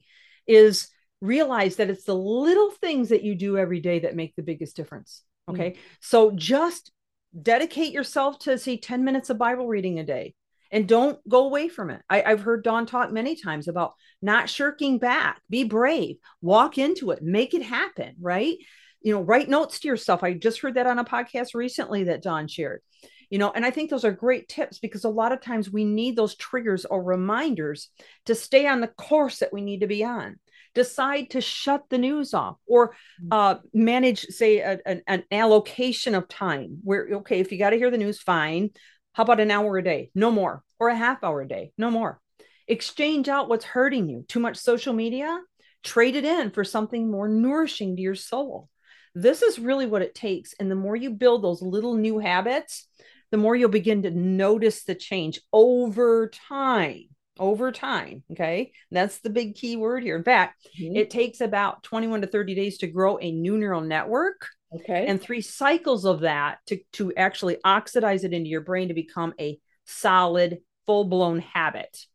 is 0.47 0.89
realize 1.19 1.75
that 1.77 1.89
it's 1.89 2.05
the 2.05 2.15
little 2.15 2.71
things 2.71 3.09
that 3.09 3.23
you 3.23 3.35
do 3.35 3.57
every 3.57 3.79
day 3.79 3.99
that 3.99 4.15
make 4.15 4.35
the 4.35 4.43
biggest 4.43 4.75
difference. 4.75 5.23
Okay. 5.49 5.71
Mm-hmm. 5.71 5.81
So 6.01 6.31
just 6.31 6.91
dedicate 7.39 7.93
yourself 7.93 8.39
to 8.39 8.57
say 8.57 8.77
10 8.77 9.03
minutes 9.03 9.29
of 9.29 9.37
Bible 9.37 9.67
reading 9.67 9.99
a 9.99 10.03
day 10.03 10.33
and 10.71 10.87
don't 10.87 11.19
go 11.27 11.45
away 11.45 11.69
from 11.69 11.89
it. 11.89 12.01
I, 12.09 12.21
have 12.21 12.41
heard 12.41 12.63
Dawn 12.63 12.85
talk 12.85 13.11
many 13.11 13.35
times 13.35 13.67
about 13.67 13.93
not 14.21 14.49
shirking 14.49 14.97
back, 14.99 15.41
be 15.49 15.63
brave, 15.63 16.17
walk 16.41 16.77
into 16.77 17.11
it, 17.11 17.21
make 17.21 17.53
it 17.53 17.63
happen, 17.63 18.15
right? 18.19 18.57
You 19.01 19.13
know, 19.13 19.21
write 19.21 19.49
notes 19.49 19.79
to 19.79 19.87
yourself. 19.87 20.23
I 20.23 20.33
just 20.33 20.59
heard 20.59 20.75
that 20.75 20.87
on 20.87 20.99
a 20.99 21.05
podcast 21.05 21.53
recently 21.53 22.05
that 22.05 22.21
Dawn 22.23 22.47
shared 22.47 22.81
you 23.29 23.37
know 23.37 23.51
and 23.51 23.65
i 23.65 23.71
think 23.71 23.89
those 23.89 24.05
are 24.05 24.11
great 24.11 24.47
tips 24.47 24.79
because 24.79 25.03
a 25.03 25.09
lot 25.09 25.31
of 25.31 25.41
times 25.41 25.71
we 25.71 25.83
need 25.83 26.15
those 26.15 26.35
triggers 26.35 26.85
or 26.85 27.03
reminders 27.03 27.89
to 28.25 28.35
stay 28.35 28.67
on 28.67 28.81
the 28.81 28.87
course 28.87 29.39
that 29.39 29.53
we 29.53 29.61
need 29.61 29.81
to 29.81 29.87
be 29.87 30.03
on 30.03 30.37
decide 30.77 31.31
to 31.31 31.41
shut 31.41 31.83
the 31.89 31.97
news 31.97 32.35
off 32.35 32.57
or 32.67 32.93
mm. 33.23 33.29
uh, 33.31 33.55
manage 33.73 34.21
say 34.27 34.59
a, 34.59 34.79
an, 34.85 35.01
an 35.07 35.23
allocation 35.31 36.13
of 36.13 36.27
time 36.27 36.77
where 36.83 37.07
okay 37.11 37.39
if 37.39 37.51
you 37.51 37.57
got 37.57 37.71
to 37.71 37.77
hear 37.77 37.89
the 37.89 37.97
news 37.97 38.19
fine. 38.21 38.69
How 39.17 39.23
about 39.23 39.39
an 39.39 39.49
hour 39.49 39.75
a 39.79 39.83
day? 39.83 40.11
No 40.13 40.29
more. 40.29 40.63
Or 40.79 40.89
a 40.89 40.95
half 40.95 41.23
hour 41.23 41.41
a 41.41 41.47
day? 41.47 41.71
No 41.75 41.89
more. 41.89 42.21
Exchange 42.67 43.27
out 43.27 43.49
what's 43.49 43.65
hurting 43.65 44.07
you. 44.07 44.23
Too 44.27 44.39
much 44.39 44.57
social 44.57 44.93
media? 44.93 45.41
Trade 45.83 46.15
it 46.15 46.23
in 46.23 46.51
for 46.51 46.63
something 46.63 47.09
more 47.09 47.27
nourishing 47.27 47.95
to 47.95 48.01
your 48.03 48.13
soul. 48.13 48.69
This 49.15 49.41
is 49.41 49.57
really 49.57 49.87
what 49.87 50.03
it 50.03 50.13
takes 50.13 50.53
and 50.59 50.69
the 50.69 50.75
more 50.75 50.95
you 50.95 51.09
build 51.09 51.43
those 51.43 51.63
little 51.63 51.95
new 51.95 52.19
habits 52.19 52.87
the 53.31 53.37
more 53.37 53.55
you'll 53.55 53.69
begin 53.69 54.03
to 54.03 54.11
notice 54.11 54.83
the 54.83 54.95
change 54.95 55.39
over 55.51 56.29
time. 56.29 57.03
Over 57.39 57.71
time. 57.71 58.23
Okay. 58.31 58.71
That's 58.89 59.19
the 59.19 59.29
big 59.29 59.55
key 59.55 59.75
word 59.75 60.03
here. 60.03 60.15
In 60.15 60.23
fact, 60.23 60.67
mm-hmm. 60.79 60.95
it 60.95 61.09
takes 61.09 61.39
about 61.39 61.83
21 61.83 62.21
to 62.21 62.27
30 62.27 62.55
days 62.55 62.79
to 62.79 62.87
grow 62.87 63.19
a 63.19 63.31
new 63.31 63.57
neural 63.57 63.81
network. 63.81 64.47
Okay. 64.73 65.05
And 65.07 65.21
three 65.21 65.41
cycles 65.41 66.05
of 66.05 66.21
that 66.21 66.59
to, 66.67 66.79
to 66.93 67.13
actually 67.15 67.57
oxidize 67.63 68.23
it 68.23 68.33
into 68.33 68.49
your 68.49 68.61
brain 68.61 68.87
to 68.87 68.93
become 68.93 69.33
a 69.39 69.59
solid, 69.85 70.59
full 70.85 71.05
blown 71.05 71.39
habit. 71.39 72.05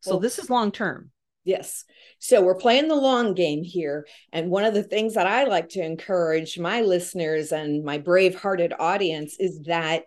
So 0.00 0.12
well, 0.12 0.20
this 0.20 0.38
is 0.38 0.50
long 0.50 0.72
term. 0.72 1.10
Yes. 1.46 1.84
So 2.18 2.42
we're 2.42 2.56
playing 2.56 2.88
the 2.88 2.96
long 2.96 3.32
game 3.32 3.62
here. 3.62 4.06
And 4.32 4.50
one 4.50 4.64
of 4.64 4.74
the 4.74 4.82
things 4.82 5.14
that 5.14 5.28
I 5.28 5.44
like 5.44 5.68
to 5.70 5.80
encourage 5.80 6.58
my 6.58 6.80
listeners 6.80 7.52
and 7.52 7.84
my 7.84 7.98
brave 7.98 8.34
hearted 8.34 8.72
audience 8.76 9.36
is 9.38 9.62
that 9.62 10.04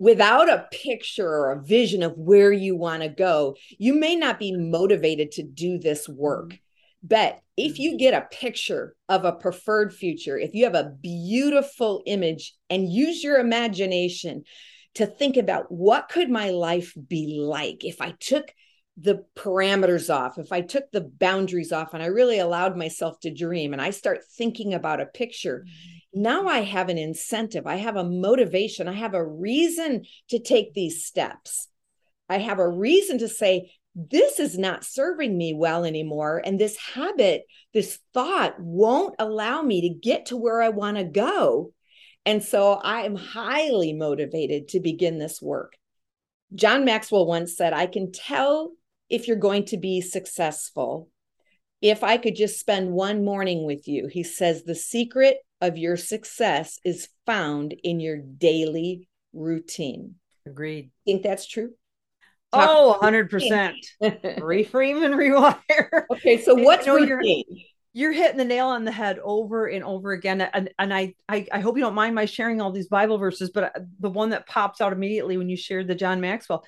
without 0.00 0.48
a 0.48 0.66
picture 0.72 1.28
or 1.28 1.52
a 1.52 1.62
vision 1.62 2.02
of 2.02 2.16
where 2.16 2.50
you 2.50 2.74
want 2.74 3.02
to 3.02 3.08
go, 3.08 3.54
you 3.78 3.94
may 3.94 4.16
not 4.16 4.38
be 4.38 4.56
motivated 4.56 5.30
to 5.30 5.42
do 5.42 5.78
this 5.78 6.08
work. 6.08 6.58
But 7.02 7.38
if 7.56 7.78
you 7.78 7.98
get 7.98 8.14
a 8.14 8.26
picture 8.34 8.96
of 9.10 9.24
a 9.24 9.32
preferred 9.32 9.94
future, 9.94 10.38
if 10.38 10.54
you 10.54 10.64
have 10.64 10.74
a 10.74 10.92
beautiful 11.02 12.02
image 12.06 12.54
and 12.70 12.90
use 12.90 13.22
your 13.22 13.38
imagination 13.38 14.44
to 14.94 15.06
think 15.06 15.36
about 15.36 15.70
what 15.70 16.08
could 16.08 16.30
my 16.30 16.50
life 16.50 16.94
be 17.08 17.38
like 17.38 17.84
if 17.84 18.00
I 18.00 18.14
took 18.18 18.52
the 18.96 19.24
parameters 19.36 20.12
off, 20.12 20.38
if 20.38 20.50
I 20.50 20.62
took 20.62 20.90
the 20.90 21.02
boundaries 21.02 21.72
off 21.72 21.92
and 21.92 22.02
I 22.02 22.06
really 22.06 22.38
allowed 22.38 22.76
myself 22.76 23.20
to 23.20 23.32
dream 23.32 23.74
and 23.74 23.82
I 23.82 23.90
start 23.90 24.20
thinking 24.36 24.72
about 24.72 25.00
a 25.00 25.06
picture, 25.06 25.66
mm-hmm 25.66 25.99
now 26.12 26.48
I 26.48 26.60
have 26.60 26.88
an 26.88 26.98
incentive, 26.98 27.66
I 27.66 27.76
have 27.76 27.96
a 27.96 28.04
motivation, 28.04 28.88
I 28.88 28.94
have 28.94 29.14
a 29.14 29.24
reason 29.24 30.04
to 30.30 30.38
take 30.38 30.74
these 30.74 31.04
steps. 31.04 31.68
I 32.28 32.38
have 32.38 32.58
a 32.58 32.68
reason 32.68 33.18
to 33.18 33.28
say, 33.28 33.72
this 33.94 34.38
is 34.38 34.56
not 34.56 34.84
serving 34.84 35.36
me 35.36 35.52
well 35.52 35.84
anymore. 35.84 36.40
And 36.44 36.58
this 36.58 36.76
habit, 36.76 37.42
this 37.74 37.98
thought 38.14 38.54
won't 38.58 39.16
allow 39.18 39.62
me 39.62 39.80
to 39.82 40.08
get 40.08 40.26
to 40.26 40.36
where 40.36 40.62
I 40.62 40.68
want 40.68 40.96
to 40.96 41.04
go. 41.04 41.72
And 42.24 42.42
so 42.42 42.74
I 42.74 43.02
am 43.02 43.16
highly 43.16 43.92
motivated 43.92 44.68
to 44.68 44.80
begin 44.80 45.18
this 45.18 45.42
work. 45.42 45.74
John 46.54 46.84
Maxwell 46.84 47.26
once 47.26 47.56
said, 47.56 47.72
I 47.72 47.86
can 47.86 48.12
tell 48.12 48.72
if 49.08 49.26
you're 49.26 49.36
going 49.36 49.64
to 49.66 49.76
be 49.76 50.00
successful 50.00 51.08
if 51.80 52.04
I 52.04 52.16
could 52.16 52.36
just 52.36 52.60
spend 52.60 52.92
one 52.92 53.24
morning 53.24 53.64
with 53.64 53.88
you. 53.88 54.06
He 54.06 54.22
says, 54.22 54.64
the 54.64 54.74
secret 54.74 55.38
of 55.60 55.76
your 55.76 55.96
success 55.96 56.78
is 56.84 57.08
found 57.26 57.74
in 57.84 58.00
your 58.00 58.16
daily 58.16 59.08
routine. 59.32 60.16
Agreed. 60.46 60.90
Think 61.04 61.22
that's 61.22 61.46
true? 61.46 61.72
Talk 62.52 62.68
oh, 62.68 62.98
100%. 63.00 63.74
Reframe 64.02 65.04
and 65.04 65.14
rewire. 65.14 66.04
Okay, 66.10 66.40
so 66.40 66.54
what's 66.62 66.86
you 66.86 66.92
know, 66.92 67.16
routine? 67.16 67.44
You're, 67.92 68.12
you're 68.12 68.12
hitting 68.12 68.38
the 68.38 68.44
nail 68.44 68.68
on 68.68 68.84
the 68.84 68.92
head 68.92 69.18
over 69.22 69.66
and 69.66 69.84
over 69.84 70.12
again. 70.12 70.40
And, 70.40 70.70
and 70.78 70.92
I, 70.92 71.14
I, 71.28 71.46
I 71.52 71.60
hope 71.60 71.76
you 71.76 71.82
don't 71.82 71.94
mind 71.94 72.14
my 72.14 72.24
sharing 72.24 72.60
all 72.60 72.72
these 72.72 72.88
Bible 72.88 73.18
verses, 73.18 73.50
but 73.50 73.64
uh, 73.64 73.80
the 74.00 74.10
one 74.10 74.30
that 74.30 74.48
pops 74.48 74.80
out 74.80 74.92
immediately 74.92 75.36
when 75.36 75.48
you 75.48 75.56
shared 75.56 75.86
the 75.86 75.94
John 75.94 76.20
Maxwell, 76.20 76.64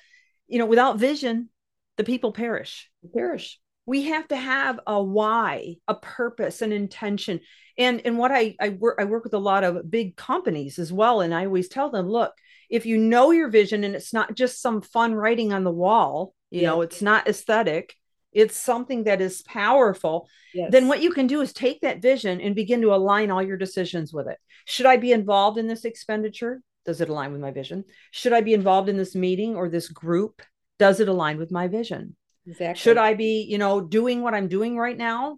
you 0.47 0.59
know, 0.59 0.65
without 0.65 0.99
vision, 0.99 1.49
the 1.97 2.03
people 2.03 2.31
perish. 2.31 2.89
Perish 3.13 3.59
we 3.85 4.03
have 4.03 4.27
to 4.29 4.35
have 4.35 4.79
a 4.87 5.01
why 5.01 5.75
a 5.87 5.95
purpose 5.95 6.61
an 6.61 6.71
intention. 6.71 7.39
And 7.77 8.01
and 8.05 8.19
what 8.19 8.31
i 8.31 8.55
i 8.61 8.69
work 8.69 8.97
i 8.99 9.03
work 9.03 9.23
with 9.23 9.33
a 9.33 9.39
lot 9.39 9.63
of 9.63 9.89
big 9.89 10.15
companies 10.15 10.77
as 10.77 10.93
well 10.93 11.21
and 11.21 11.33
i 11.33 11.45
always 11.45 11.67
tell 11.67 11.89
them 11.89 12.07
look 12.07 12.31
if 12.69 12.85
you 12.85 12.99
know 12.99 13.31
your 13.31 13.49
vision 13.49 13.83
and 13.83 13.95
it's 13.95 14.13
not 14.13 14.35
just 14.35 14.61
some 14.61 14.81
fun 14.81 15.15
writing 15.15 15.51
on 15.51 15.63
the 15.63 15.71
wall 15.71 16.35
you 16.51 16.61
yeah. 16.61 16.67
know 16.67 16.81
it's 16.81 17.01
not 17.01 17.27
aesthetic 17.27 17.95
it's 18.33 18.55
something 18.55 19.05
that 19.05 19.21
is 19.21 19.41
powerful 19.43 20.27
yes. 20.53 20.69
then 20.71 20.87
what 20.87 21.01
you 21.01 21.11
can 21.11 21.27
do 21.27 21.41
is 21.41 21.53
take 21.53 21.81
that 21.81 22.01
vision 22.01 22.41
and 22.41 22.55
begin 22.55 22.81
to 22.81 22.93
align 22.93 23.31
all 23.31 23.43
your 23.43 23.57
decisions 23.57 24.13
with 24.13 24.27
it. 24.27 24.37
Should 24.65 24.85
i 24.85 24.97
be 24.97 25.11
involved 25.11 25.57
in 25.57 25.67
this 25.67 25.85
expenditure? 25.85 26.61
Does 26.85 27.01
it 27.01 27.09
align 27.09 27.31
with 27.31 27.41
my 27.41 27.51
vision? 27.51 27.85
Should 28.11 28.33
i 28.33 28.41
be 28.41 28.53
involved 28.53 28.89
in 28.89 28.97
this 28.97 29.15
meeting 29.15 29.55
or 29.55 29.69
this 29.69 29.87
group? 29.87 30.41
Does 30.79 30.99
it 30.99 31.07
align 31.07 31.37
with 31.37 31.51
my 31.51 31.67
vision 31.67 32.15
Exactly. 32.47 32.79
Should 32.79 32.97
I 32.97 33.13
be, 33.13 33.45
you 33.49 33.57
know, 33.57 33.81
doing 33.81 34.21
what 34.21 34.33
I'm 34.33 34.47
doing 34.47 34.77
right 34.77 34.97
now? 34.97 35.37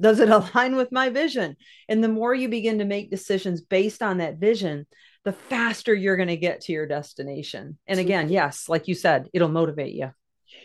Does 0.00 0.20
it 0.20 0.28
align 0.54 0.76
with 0.76 0.92
my 0.92 1.10
vision? 1.10 1.56
And 1.88 2.02
the 2.02 2.08
more 2.08 2.34
you 2.34 2.48
begin 2.48 2.78
to 2.78 2.84
make 2.84 3.10
decisions 3.10 3.60
based 3.60 4.02
on 4.02 4.18
that 4.18 4.38
vision, 4.38 4.86
the 5.24 5.32
faster 5.32 5.94
you're 5.94 6.16
going 6.16 6.28
to 6.28 6.36
get 6.36 6.62
to 6.62 6.72
your 6.72 6.86
destination. 6.86 7.78
And 7.86 7.98
again, 7.98 8.28
yes, 8.28 8.68
like 8.68 8.88
you 8.88 8.94
said, 8.94 9.28
it'll 9.32 9.48
motivate 9.48 9.94
you. 9.94 10.12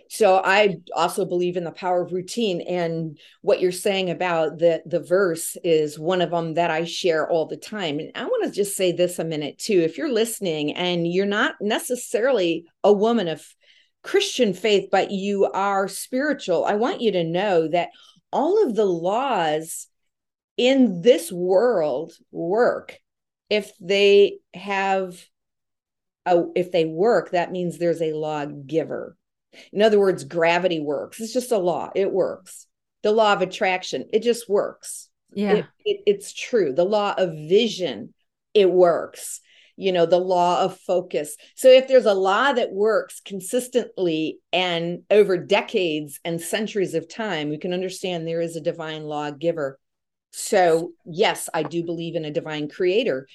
So 0.10 0.42
I 0.44 0.78
also 0.94 1.26
believe 1.26 1.58
in 1.58 1.64
the 1.64 1.72
power 1.72 2.02
of 2.02 2.12
routine 2.12 2.62
and 2.62 3.18
what 3.42 3.62
you're 3.62 3.72
saying 3.72 4.10
about 4.10 4.60
the 4.60 4.82
the 4.86 5.00
verse 5.00 5.56
is 5.64 5.98
one 5.98 6.22
of 6.22 6.32
them 6.32 6.56
that 6.56 6.70
I 6.70 6.84
share 6.84 7.30
all 7.30 7.46
the 7.46 7.58
time. 7.58 8.00
And 8.00 8.12
I 8.14 8.26
want 8.26 8.44
to 8.44 8.52
just 8.52 8.76
say 8.76 8.92
this 8.92 9.20
a 9.20 9.24
minute 9.24 9.58
too. 9.58 9.80
If 9.80 9.98
you're 9.98 10.12
listening 10.12 10.74
and 10.74 11.08
you're 11.08 11.26
not 11.26 11.56
necessarily 11.62 12.66
a 12.84 12.92
woman 12.92 13.28
of 13.30 13.46
Christian 14.04 14.54
faith, 14.54 14.90
but 14.92 15.12
you 15.12 15.46
are 15.46 15.88
spiritual, 15.88 16.66
I 16.66 16.76
want 16.76 17.02
you 17.02 17.12
to 17.14 17.24
know 17.24 17.68
that 17.68 17.90
all 18.32 18.66
of 18.66 18.76
the 18.76 18.86
laws 18.86 19.88
in 20.58 21.02
this 21.02 21.32
world 21.32 22.14
work. 22.32 22.98
If 23.50 23.72
they 23.80 24.38
have 24.54 25.22
a, 26.26 26.46
if 26.56 26.72
they 26.72 26.86
work, 26.86 27.32
that 27.32 27.52
means 27.52 27.78
there's 27.78 28.02
a 28.02 28.14
law 28.14 28.46
giver. 28.46 29.18
In 29.74 29.82
other 29.82 30.00
words, 30.00 30.24
gravity 30.24 30.80
works. 30.80 31.20
It's 31.20 31.34
just 31.34 31.52
a 31.52 31.58
law. 31.58 31.90
It 31.94 32.12
works. 32.12 32.68
The 33.04 33.12
law 33.12 33.34
of 33.34 33.42
attraction, 33.42 34.06
it 34.14 34.24
just 34.24 34.48
works. 34.48 35.10
Yeah. 35.34 35.54
It, 35.54 35.66
it, 35.84 36.02
it's 36.06 36.34
true. 36.34 36.74
The 36.74 36.86
law 36.86 37.14
of 37.18 37.32
vision, 37.32 38.14
it 38.54 38.72
works. 38.72 39.42
You 39.76 39.92
know, 39.92 40.06
the 40.06 40.18
law 40.18 40.64
of 40.64 40.78
focus. 40.80 41.36
So 41.56 41.70
if 41.70 41.88
there's 41.88 42.06
a 42.06 42.14
law 42.14 42.54
that 42.54 42.72
works 42.72 43.22
consistently 43.24 44.40
and 44.52 45.04
over 45.10 45.38
decades 45.38 46.20
and 46.24 46.40
centuries 46.42 46.94
of 46.94 47.10
time, 47.10 47.50
we 47.50 47.58
can 47.58 47.74
understand 47.74 48.28
there 48.28 48.42
is 48.42 48.56
a 48.56 48.62
divine 48.62 49.04
law 49.04 49.32
giver. 49.32 49.80
So, 50.32 50.92
yes, 51.06 51.50
I 51.54 51.64
do 51.64 51.84
believe 51.84 52.16
in 52.16 52.26
a 52.26 52.32
divine 52.32 52.70
creator. 52.70 53.28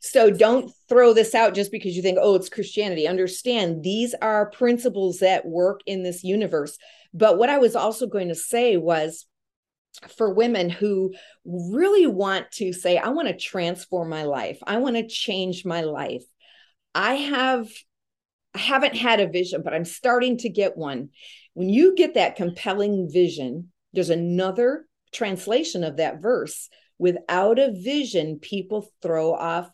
So 0.00 0.30
don't 0.30 0.72
throw 0.88 1.12
this 1.12 1.34
out 1.34 1.54
just 1.54 1.72
because 1.72 1.96
you 1.96 2.02
think, 2.02 2.18
oh, 2.20 2.36
it's 2.36 2.48
Christianity. 2.48 3.08
Understand 3.08 3.82
these 3.82 4.14
are 4.22 4.50
principles 4.50 5.18
that 5.18 5.44
work 5.44 5.80
in 5.86 6.04
this 6.04 6.22
universe. 6.22 6.78
But 7.12 7.38
what 7.38 7.48
I 7.48 7.58
was 7.58 7.74
also 7.74 8.06
going 8.06 8.28
to 8.28 8.34
say 8.34 8.76
was 8.76 9.26
for 10.16 10.32
women 10.32 10.70
who 10.70 11.12
really 11.44 12.06
want 12.06 12.50
to 12.52 12.72
say, 12.72 12.98
I 12.98 13.08
want 13.08 13.28
to 13.28 13.36
transform 13.36 14.08
my 14.08 14.24
life, 14.24 14.58
I 14.66 14.78
want 14.78 14.96
to 14.96 15.06
change 15.06 15.64
my 15.64 15.82
life. 15.82 16.24
I 16.94 17.14
have 17.14 17.68
I 18.54 18.58
haven't 18.58 18.96
had 18.96 19.20
a 19.20 19.28
vision, 19.28 19.62
but 19.62 19.74
I'm 19.74 19.84
starting 19.84 20.38
to 20.38 20.48
get 20.48 20.76
one. 20.76 21.10
When 21.54 21.68
you 21.68 21.94
get 21.94 22.14
that 22.14 22.36
compelling 22.36 23.08
vision, 23.10 23.72
there's 23.92 24.10
another 24.10 24.86
translation 25.12 25.84
of 25.84 25.98
that 25.98 26.22
verse. 26.22 26.68
Without 26.98 27.58
a 27.58 27.72
vision, 27.72 28.38
people 28.40 28.90
throw 29.02 29.32
off 29.32 29.70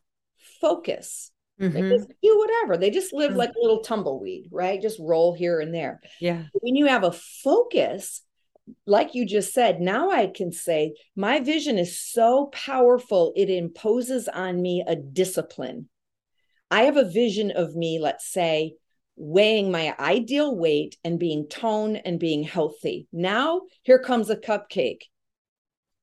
focus. 0.61 1.31
Mm-hmm. 1.61 1.73
They 1.73 1.97
just 1.97 2.09
do 2.23 2.39
whatever. 2.39 2.77
They 2.77 2.91
just 2.91 3.13
live 3.13 3.31
mm-hmm. 3.31 3.39
like 3.39 3.51
a 3.51 3.61
little 3.61 3.81
tumbleweed, 3.81 4.49
right? 4.51 4.83
Just 4.83 4.99
roll 4.99 5.35
here 5.35 5.61
and 5.61 5.73
there. 5.73 6.01
Yeah. 6.21 6.45
When 6.53 6.75
you 6.75 6.87
have 6.87 7.05
a 7.05 7.13
focus, 7.13 8.23
like 8.87 9.15
you 9.15 9.27
just 9.27 9.53
said, 9.53 9.81
now 9.81 10.11
I 10.11 10.27
can 10.27 10.53
say 10.53 10.95
my 11.17 11.41
vision 11.41 11.79
is 11.79 11.99
so 11.99 12.47
powerful, 12.47 13.33
it 13.37 13.51
imposes 13.51 14.29
on 14.29 14.61
me 14.61 14.85
a 14.87 14.97
discipline. 14.97 15.89
I 16.71 16.85
have 16.85 16.97
a 16.97 17.09
vision 17.09 17.51
of 17.51 17.77
me, 17.77 17.99
let's 18.01 18.27
say, 18.33 18.75
weighing 19.17 19.71
my 19.71 19.95
ideal 19.99 20.57
weight 20.57 20.97
and 21.05 21.19
being 21.19 21.47
toned 21.49 22.03
and 22.05 22.19
being 22.19 22.43
healthy. 22.43 23.07
Now, 23.13 23.63
here 23.83 23.99
comes 23.99 24.31
a 24.31 24.37
cupcake. 24.37 25.03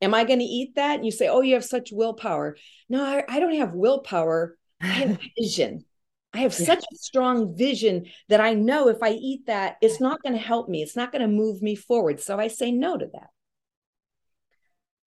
Am 0.02 0.14
I 0.14 0.24
going 0.24 0.40
to 0.40 0.46
eat 0.46 0.76
that? 0.76 0.96
And 0.96 1.06
you 1.06 1.12
say, 1.12 1.28
Oh, 1.28 1.42
you 1.42 1.56
have 1.56 1.66
such 1.66 1.92
willpower. 1.92 2.58
No, 2.90 3.04
I, 3.04 3.24
I 3.28 3.40
don't 3.40 3.56
have 3.56 3.74
willpower. 3.74 4.58
I 4.80 4.88
have 4.88 5.20
vision. 5.40 5.86
I 6.34 6.40
have 6.40 6.58
yeah. 6.60 6.66
such 6.66 6.84
a 6.92 6.96
strong 6.96 7.56
vision 7.58 8.06
that 8.30 8.40
I 8.40 8.54
know 8.54 8.88
if 8.88 9.04
I 9.04 9.12
eat 9.12 9.48
that, 9.48 9.76
it's 9.82 10.00
not 10.00 10.22
going 10.24 10.34
to 10.34 10.40
help 10.40 10.70
me. 10.70 10.82
It's 10.82 10.96
not 10.96 11.12
going 11.12 11.22
to 11.22 11.28
move 11.28 11.62
me 11.62 11.76
forward. 11.76 12.22
So 12.22 12.40
I 12.40 12.48
say 12.48 12.72
no 12.72 12.98
to 12.98 13.08
that. 13.14 13.30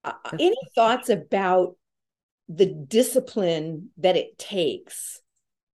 Uh, 0.03 0.29
any 0.39 0.55
thoughts 0.75 1.09
about 1.09 1.77
the 2.47 2.67
discipline 2.67 3.89
that 3.97 4.15
it 4.15 4.37
takes 4.37 5.19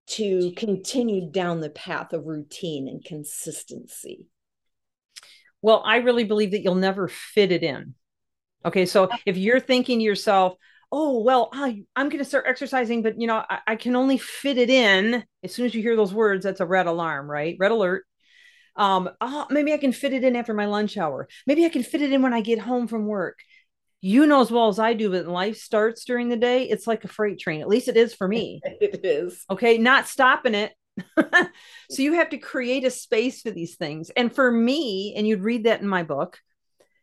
to 0.06 0.52
continue 0.52 1.30
down 1.30 1.60
the 1.60 1.70
path 1.70 2.12
of 2.12 2.26
routine 2.26 2.88
and 2.88 3.04
consistency? 3.04 4.26
Well, 5.60 5.82
I 5.84 5.96
really 5.96 6.24
believe 6.24 6.52
that 6.52 6.62
you'll 6.62 6.74
never 6.74 7.08
fit 7.08 7.52
it 7.52 7.62
in. 7.62 7.94
Okay. 8.64 8.86
So 8.86 9.08
if 9.26 9.36
you're 9.36 9.60
thinking 9.60 9.98
to 9.98 10.04
yourself, 10.04 10.54
oh 10.92 11.20
well 11.20 11.48
I, 11.52 11.82
i'm 11.96 12.10
going 12.10 12.18
to 12.18 12.24
start 12.24 12.44
exercising 12.46 13.02
but 13.02 13.20
you 13.20 13.26
know 13.26 13.42
I, 13.48 13.58
I, 13.66 13.76
can 13.76 13.96
only 13.96 14.18
fit 14.18 14.58
it 14.58 14.70
in. 14.70 15.24
As 15.42 15.54
soon 15.54 15.64
as 15.66 15.74
you 15.74 15.82
hear 15.82 15.96
those 15.96 16.14
words 16.14 16.44
that's 16.44 16.60
a 16.60 16.66
red 16.66 16.86
alarm 16.86 17.28
right? 17.28 17.56
Red 17.58 17.72
alert. 17.72 18.04
Um 18.76 19.10
oh, 19.20 19.46
maybe 19.50 19.72
i 19.72 19.78
can 19.78 19.92
fit 19.92 20.12
it 20.12 20.22
in 20.22 20.36
after 20.36 20.54
my 20.54 20.66
lunch 20.66 20.96
hour. 20.96 21.26
Maybe 21.46 21.64
i 21.64 21.70
can 21.70 21.82
fit 21.82 22.02
it 22.02 22.12
in 22.12 22.22
when 22.22 22.34
i 22.34 22.42
get 22.42 22.58
home 22.58 22.86
from 22.86 23.06
work. 23.06 23.38
You 24.02 24.26
know 24.26 24.42
as 24.42 24.50
well 24.50 24.68
as 24.68 24.78
i 24.78 24.92
do 24.92 25.10
but 25.10 25.26
life 25.26 25.56
starts 25.56 26.04
during 26.04 26.28
the 26.28 26.36
day 26.36 26.64
it's 26.64 26.86
like 26.86 27.04
a 27.04 27.08
freight 27.08 27.40
train. 27.40 27.62
At 27.62 27.68
least 27.68 27.88
it 27.88 27.96
is 27.96 28.14
for 28.14 28.28
me. 28.28 28.60
It 28.80 29.04
is. 29.04 29.44
Okay 29.50 29.78
not 29.78 30.06
stopping 30.06 30.54
it. 30.54 30.72
So 31.90 32.00
you 32.00 32.14
have 32.14 32.30
to 32.30 32.38
create 32.38 32.84
a 32.84 32.90
space 32.90 33.42
for 33.42 33.50
these 33.50 33.76
things. 33.76 34.10
And 34.16 34.34
for 34.34 34.50
me 34.50 35.14
and 35.14 35.26
you'd 35.26 35.42
read 35.42 35.64
that 35.64 35.82
in 35.82 35.86
my 35.86 36.04
book 36.04 36.38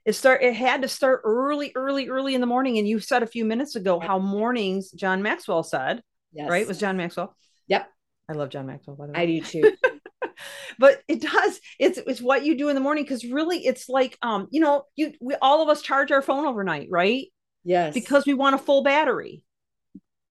it 0.09 0.13
start 0.13 0.41
it 0.41 0.55
had 0.55 0.81
to 0.81 0.87
start 0.87 1.21
early 1.23 1.71
early 1.75 2.09
early 2.09 2.33
in 2.33 2.41
the 2.41 2.47
morning 2.47 2.79
and 2.79 2.87
you 2.87 2.99
said 2.99 3.21
a 3.21 3.27
few 3.27 3.45
minutes 3.45 3.75
ago 3.75 3.99
how 3.99 4.17
mornings 4.17 4.89
john 4.91 5.21
maxwell 5.21 5.61
said 5.61 6.01
yes. 6.33 6.49
right? 6.49 6.63
It 6.63 6.67
was 6.67 6.79
john 6.79 6.97
maxwell? 6.97 7.35
Yep. 7.67 7.87
I 8.27 8.33
love 8.33 8.49
john 8.49 8.65
maxwell 8.65 8.95
by 8.95 9.05
the 9.05 9.13
way. 9.13 9.19
i 9.19 9.25
do 9.25 9.41
too. 9.41 9.71
But 10.79 11.01
it 11.07 11.21
does 11.21 11.59
it's 11.77 11.99
it's 11.99 12.21
what 12.21 12.43
you 12.43 12.57
do 12.57 12.69
in 12.69 12.75
the 12.75 12.81
morning 12.81 13.03
because 13.03 13.23
really 13.25 13.57
it's 13.59 13.89
like 13.89 14.17
um 14.21 14.47
you 14.51 14.61
know 14.61 14.83
you 14.95 15.13
we 15.21 15.35
all 15.41 15.61
of 15.61 15.69
us 15.69 15.81
charge 15.81 16.11
our 16.11 16.21
phone 16.21 16.47
overnight 16.47 16.87
right? 16.89 17.27
Yes. 17.63 17.93
Because 17.93 18.25
we 18.25 18.33
want 18.33 18.55
a 18.55 18.57
full 18.57 18.81
battery 18.81 19.43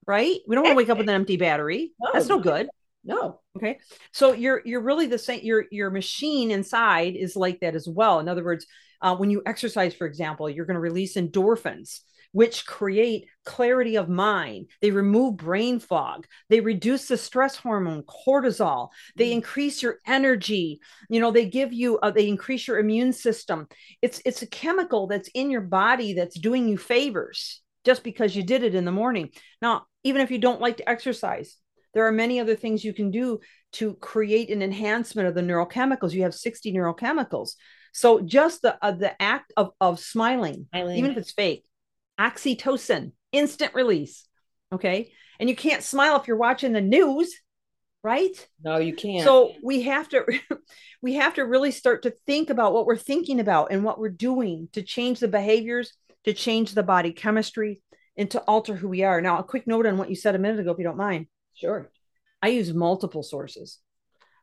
right? 0.06 0.38
We 0.46 0.56
don't 0.56 0.64
want 0.64 0.72
to 0.72 0.76
wake 0.76 0.88
up 0.88 0.96
with 0.96 1.08
an 1.08 1.14
empty 1.14 1.36
battery. 1.36 1.92
No, 2.00 2.10
that's 2.14 2.28
no. 2.28 2.40
good. 2.40 2.68
No 3.04 3.40
okay 3.58 3.78
so 4.12 4.32
you're 4.32 4.62
you're 4.64 4.80
really 4.80 5.06
the 5.06 5.18
same 5.18 5.40
your 5.42 5.64
your 5.70 5.90
machine 5.90 6.50
inside 6.50 7.16
is 7.16 7.36
like 7.36 7.60
that 7.60 7.74
as 7.74 7.88
well 7.88 8.20
in 8.20 8.28
other 8.28 8.44
words 8.44 8.66
uh, 9.00 9.16
when 9.16 9.30
you 9.30 9.42
exercise, 9.46 9.94
for 9.94 10.06
example, 10.06 10.48
you're 10.50 10.66
going 10.66 10.74
to 10.74 10.80
release 10.80 11.16
endorphins, 11.16 12.00
which 12.32 12.66
create 12.66 13.26
clarity 13.44 13.96
of 13.96 14.08
mind. 14.08 14.66
They 14.82 14.90
remove 14.90 15.36
brain 15.36 15.78
fog. 15.78 16.26
They 16.50 16.60
reduce 16.60 17.08
the 17.08 17.16
stress 17.16 17.56
hormone 17.56 18.02
cortisol. 18.02 18.88
They 19.16 19.30
mm. 19.30 19.34
increase 19.34 19.82
your 19.82 19.98
energy. 20.06 20.80
You 21.08 21.20
know, 21.20 21.30
they 21.30 21.46
give 21.46 21.72
you, 21.72 21.98
uh, 21.98 22.10
they 22.10 22.28
increase 22.28 22.66
your 22.66 22.78
immune 22.78 23.12
system. 23.12 23.68
It's 24.02 24.20
it's 24.24 24.42
a 24.42 24.48
chemical 24.48 25.06
that's 25.06 25.30
in 25.34 25.50
your 25.50 25.62
body 25.62 26.14
that's 26.14 26.38
doing 26.38 26.68
you 26.68 26.76
favors 26.76 27.62
just 27.84 28.02
because 28.02 28.34
you 28.34 28.42
did 28.42 28.64
it 28.64 28.74
in 28.74 28.84
the 28.84 28.92
morning. 28.92 29.30
Now, 29.62 29.86
even 30.04 30.20
if 30.20 30.30
you 30.30 30.38
don't 30.38 30.60
like 30.60 30.78
to 30.78 30.88
exercise, 30.88 31.56
there 31.94 32.06
are 32.06 32.12
many 32.12 32.40
other 32.40 32.56
things 32.56 32.84
you 32.84 32.94
can 32.94 33.10
do 33.10 33.40
to 33.72 33.94
create 33.94 34.50
an 34.50 34.62
enhancement 34.62 35.28
of 35.28 35.34
the 35.34 35.40
neurochemicals. 35.42 36.12
You 36.12 36.22
have 36.22 36.34
60 36.34 36.72
neurochemicals. 36.72 37.50
So 37.92 38.20
just 38.20 38.62
the 38.62 38.78
uh, 38.82 38.92
the 38.92 39.20
act 39.20 39.52
of 39.56 39.70
of 39.80 39.98
smiling, 39.98 40.66
smiling, 40.70 40.98
even 40.98 41.10
if 41.10 41.16
it's 41.16 41.32
fake, 41.32 41.64
oxytocin, 42.18 43.12
instant 43.32 43.74
release. 43.74 44.26
Okay, 44.72 45.12
and 45.40 45.48
you 45.48 45.56
can't 45.56 45.82
smile 45.82 46.16
if 46.16 46.28
you're 46.28 46.36
watching 46.36 46.72
the 46.72 46.80
news, 46.80 47.34
right? 48.02 48.48
No, 48.62 48.76
you 48.78 48.94
can't. 48.94 49.24
So 49.24 49.52
we 49.62 49.82
have 49.82 50.08
to 50.10 50.24
we 51.02 51.14
have 51.14 51.34
to 51.34 51.42
really 51.42 51.70
start 51.70 52.02
to 52.02 52.14
think 52.26 52.50
about 52.50 52.74
what 52.74 52.86
we're 52.86 52.96
thinking 52.96 53.40
about 53.40 53.72
and 53.72 53.84
what 53.84 53.98
we're 53.98 54.10
doing 54.10 54.68
to 54.72 54.82
change 54.82 55.20
the 55.20 55.28
behaviors, 55.28 55.92
to 56.24 56.32
change 56.32 56.72
the 56.72 56.82
body 56.82 57.12
chemistry, 57.12 57.82
and 58.16 58.30
to 58.32 58.40
alter 58.40 58.74
who 58.74 58.88
we 58.88 59.02
are. 59.04 59.20
Now, 59.20 59.38
a 59.38 59.44
quick 59.44 59.66
note 59.66 59.86
on 59.86 59.96
what 59.96 60.10
you 60.10 60.16
said 60.16 60.34
a 60.34 60.38
minute 60.38 60.60
ago, 60.60 60.72
if 60.72 60.78
you 60.78 60.84
don't 60.84 60.96
mind. 60.96 61.26
Sure. 61.58 61.90
I 62.40 62.48
use 62.48 62.72
multiple 62.72 63.22
sources. 63.22 63.78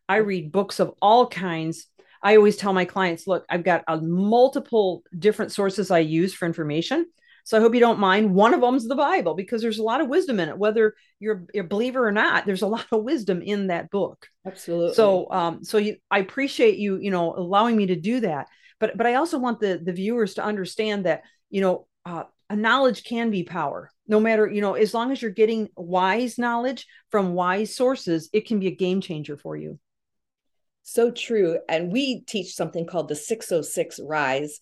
I 0.07 0.17
read 0.17 0.51
books 0.51 0.79
of 0.79 0.93
all 1.01 1.27
kinds 1.27 1.87
I 2.25 2.37
always 2.37 2.57
tell 2.57 2.73
my 2.73 2.85
clients, 2.85 3.27
look, 3.27 3.45
I've 3.47 3.63
got 3.63 3.83
a 3.87 3.97
multiple 4.01 5.03
different 5.17 5.51
sources 5.51 5.91
I 5.91 5.99
use 5.99 6.33
for 6.33 6.47
information. 6.47 7.05
So 7.43 7.55
I 7.55 7.61
hope 7.61 7.75
you 7.75 7.79
don't 7.79 7.99
mind. 7.99 8.33
One 8.33 8.55
of 8.55 8.61
them 8.61 8.73
is 8.73 8.87
the 8.87 8.95
Bible 8.95 9.35
because 9.35 9.61
there's 9.61 9.77
a 9.77 9.83
lot 9.83 10.01
of 10.01 10.07
wisdom 10.07 10.39
in 10.39 10.49
it, 10.49 10.57
whether 10.57 10.95
you're, 11.19 11.45
you're 11.53 11.65
a 11.65 11.67
believer 11.67 12.07
or 12.07 12.11
not. 12.11 12.47
There's 12.47 12.63
a 12.63 12.67
lot 12.67 12.87
of 12.91 13.03
wisdom 13.03 13.43
in 13.43 13.67
that 13.67 13.91
book. 13.91 14.27
Absolutely. 14.43 14.95
So, 14.95 15.27
um, 15.29 15.63
so 15.63 15.77
you, 15.77 15.97
I 16.09 16.17
appreciate 16.17 16.79
you, 16.79 16.97
you 16.97 17.11
know, 17.11 17.35
allowing 17.35 17.77
me 17.77 17.85
to 17.87 17.95
do 17.95 18.21
that. 18.21 18.47
But, 18.79 18.97
but 18.97 19.05
I 19.05 19.13
also 19.15 19.37
want 19.37 19.59
the 19.59 19.79
the 19.81 19.93
viewers 19.93 20.33
to 20.33 20.43
understand 20.43 21.05
that, 21.05 21.21
you 21.51 21.61
know, 21.61 21.87
uh, 22.07 22.23
a 22.49 22.55
knowledge 22.55 23.03
can 23.03 23.29
be 23.29 23.43
power. 23.43 23.91
No 24.07 24.19
matter, 24.19 24.47
you 24.47 24.61
know, 24.61 24.73
as 24.73 24.93
long 24.93 25.11
as 25.11 25.21
you're 25.21 25.31
getting 25.31 25.69
wise 25.75 26.37
knowledge 26.37 26.85
from 27.09 27.33
wise 27.33 27.75
sources, 27.75 28.29
it 28.33 28.47
can 28.47 28.59
be 28.59 28.67
a 28.67 28.75
game 28.75 29.01
changer 29.01 29.37
for 29.37 29.55
you. 29.55 29.79
So 30.83 31.09
true. 31.09 31.57
And 31.67 31.91
we 31.91 32.21
teach 32.21 32.53
something 32.53 32.85
called 32.85 33.07
the 33.07 33.15
606 33.15 33.99
Rise. 34.03 34.59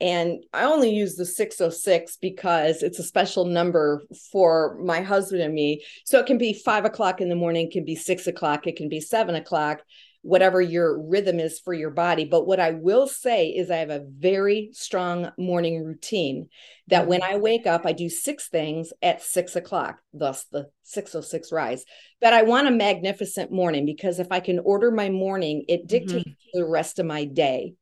And 0.00 0.42
I 0.52 0.64
only 0.64 0.90
use 0.94 1.16
the 1.16 1.24
606 1.24 2.16
because 2.16 2.82
it's 2.82 2.98
a 2.98 3.02
special 3.02 3.44
number 3.44 4.02
for 4.32 4.78
my 4.82 5.00
husband 5.00 5.42
and 5.42 5.54
me. 5.54 5.84
So 6.04 6.18
it 6.18 6.26
can 6.26 6.38
be 6.38 6.52
five 6.52 6.84
o'clock 6.84 7.20
in 7.20 7.28
the 7.28 7.34
morning, 7.34 7.66
it 7.66 7.72
can 7.72 7.84
be 7.84 7.94
six 7.94 8.26
o'clock, 8.26 8.66
it 8.66 8.76
can 8.76 8.88
be 8.88 9.00
seven 9.00 9.34
o'clock 9.34 9.82
whatever 10.26 10.60
your 10.60 11.00
rhythm 11.00 11.38
is 11.38 11.60
for 11.60 11.72
your 11.72 11.90
body. 11.90 12.24
But 12.24 12.48
what 12.48 12.58
I 12.58 12.72
will 12.72 13.06
say 13.06 13.50
is, 13.50 13.70
I 13.70 13.76
have 13.76 13.90
a 13.90 14.04
very 14.04 14.70
strong 14.72 15.30
morning 15.38 15.84
routine 15.84 16.48
that 16.88 17.06
when 17.06 17.22
I 17.22 17.36
wake 17.36 17.64
up, 17.66 17.86
I 17.86 17.92
do 17.92 18.08
six 18.08 18.48
things 18.48 18.92
at 19.02 19.22
six 19.22 19.54
o'clock, 19.54 20.00
thus 20.12 20.44
the 20.50 20.66
606 20.82 21.52
rise. 21.52 21.84
But 22.20 22.32
I 22.32 22.42
want 22.42 22.66
a 22.66 22.72
magnificent 22.72 23.52
morning 23.52 23.86
because 23.86 24.18
if 24.18 24.32
I 24.32 24.40
can 24.40 24.58
order 24.58 24.90
my 24.90 25.10
morning, 25.10 25.64
it 25.68 25.82
mm-hmm. 25.82 25.86
dictates 25.86 26.28
mm-hmm. 26.28 26.58
the 26.58 26.66
rest 26.66 26.98
of 26.98 27.06
my 27.06 27.24
day. 27.24 27.74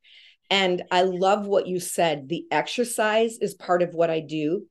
And 0.51 0.83
I 0.91 1.01
love 1.01 1.47
what 1.47 1.65
you 1.65 1.79
said. 1.79 2.29
The 2.29 2.45
exercise 2.51 3.39
is 3.39 3.55
part 3.55 3.81
of 3.81 3.95
what 3.95 4.11
I 4.11 4.19
do. 4.19 4.67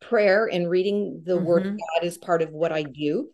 Prayer 0.00 0.48
and 0.50 0.70
reading 0.70 1.22
the 1.24 1.34
mm-hmm. 1.34 1.44
word 1.44 1.66
of 1.66 1.72
God 1.72 2.04
is 2.04 2.16
part 2.16 2.42
of 2.42 2.50
what 2.50 2.70
I 2.70 2.84
do 2.84 3.30